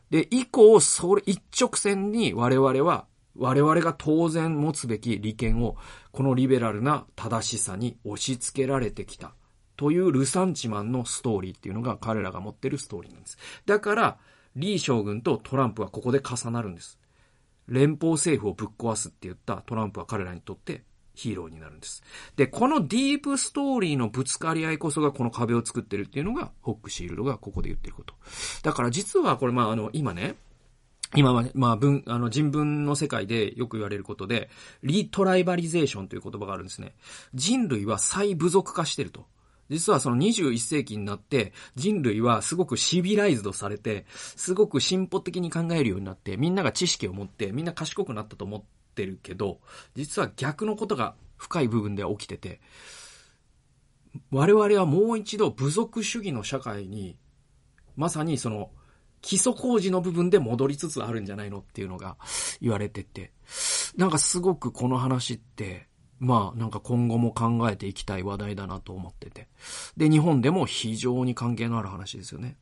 [0.10, 5.76] で、以降、それ一直線に我々は、我々が当然持つべき利権を、
[6.12, 9.34] このリベラルな正しさに押し付けられてきた。
[9.76, 13.40] というルサンチマンのストーリーっていうのが彼らが持ってるストーリーなんです。
[13.66, 14.18] だから、
[14.56, 17.00] リー将軍とトランプはここで重なるんです。
[17.68, 20.84] 連邦政府をぶっ壊すって言ったトランプは彼らにとって
[21.16, 22.04] ヒーローになるんです。
[22.36, 28.16] で、このディープストーリーのぶつかり合いこそがこの壁を作ってるっていうのが、ホックシールドがここで言ってること。
[28.64, 30.36] だから実はこれ、まあ、あの、今ね、
[31.16, 34.50] 今は、まあ、文、あの、人文の世界でよく言われることで、
[34.82, 36.96] リトライバリゼーションという言葉があるんですね。
[37.36, 39.28] 人類は再部族化してると。
[39.74, 48.64] 実はその21世紀になって人類はすごくシビライズドされて、すごく進歩的に考えるようになって、みんなが知識を持って、みんな賢くなったと思っ
[48.96, 49.60] てるけど、
[49.96, 52.62] 実は逆のことが深い部分では起きてて、
[54.32, 57.18] 我々はもう一度部族主義の社会に、
[57.96, 58.72] まさにその
[59.22, 62.18] 基礎工事の部分で戻りつつあるんじゃないのっていうのが
[62.62, 63.32] 言われてて、
[63.98, 65.88] なんかすごくこの話って、
[66.20, 69.48] まあなんか今後も考えていきたい話題だなと思ってて。
[69.98, 72.58] で、日本でも非常に関係のある話ですよね。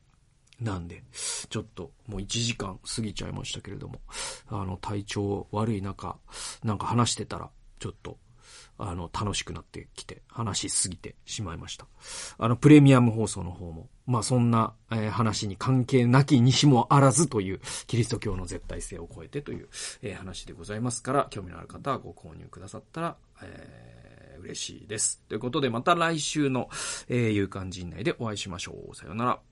[0.60, 1.02] なんで、
[1.48, 4.00] ちょっともう1時間過ぎちゃいましたけれども、
[4.48, 6.16] あの体調悪い中、
[6.62, 8.18] なんか話してたら、ちょっと
[8.78, 11.86] あの、楽しくなってきて、話しすぎてしまいました。
[12.38, 19.68] あの、プレミアム放送の方も、まあ、そんな、えー、話に関係なきにしもあらずという、キリスト教の絶対性を超えてという、
[20.02, 25.20] えー、話でございますから、興味のある方はご購入くださったら、えー、嬉しいです。
[25.28, 26.68] ということで、また来週の、
[27.08, 28.94] えー、勇敢陣内でお会いしましょう。
[28.94, 29.51] さようなら。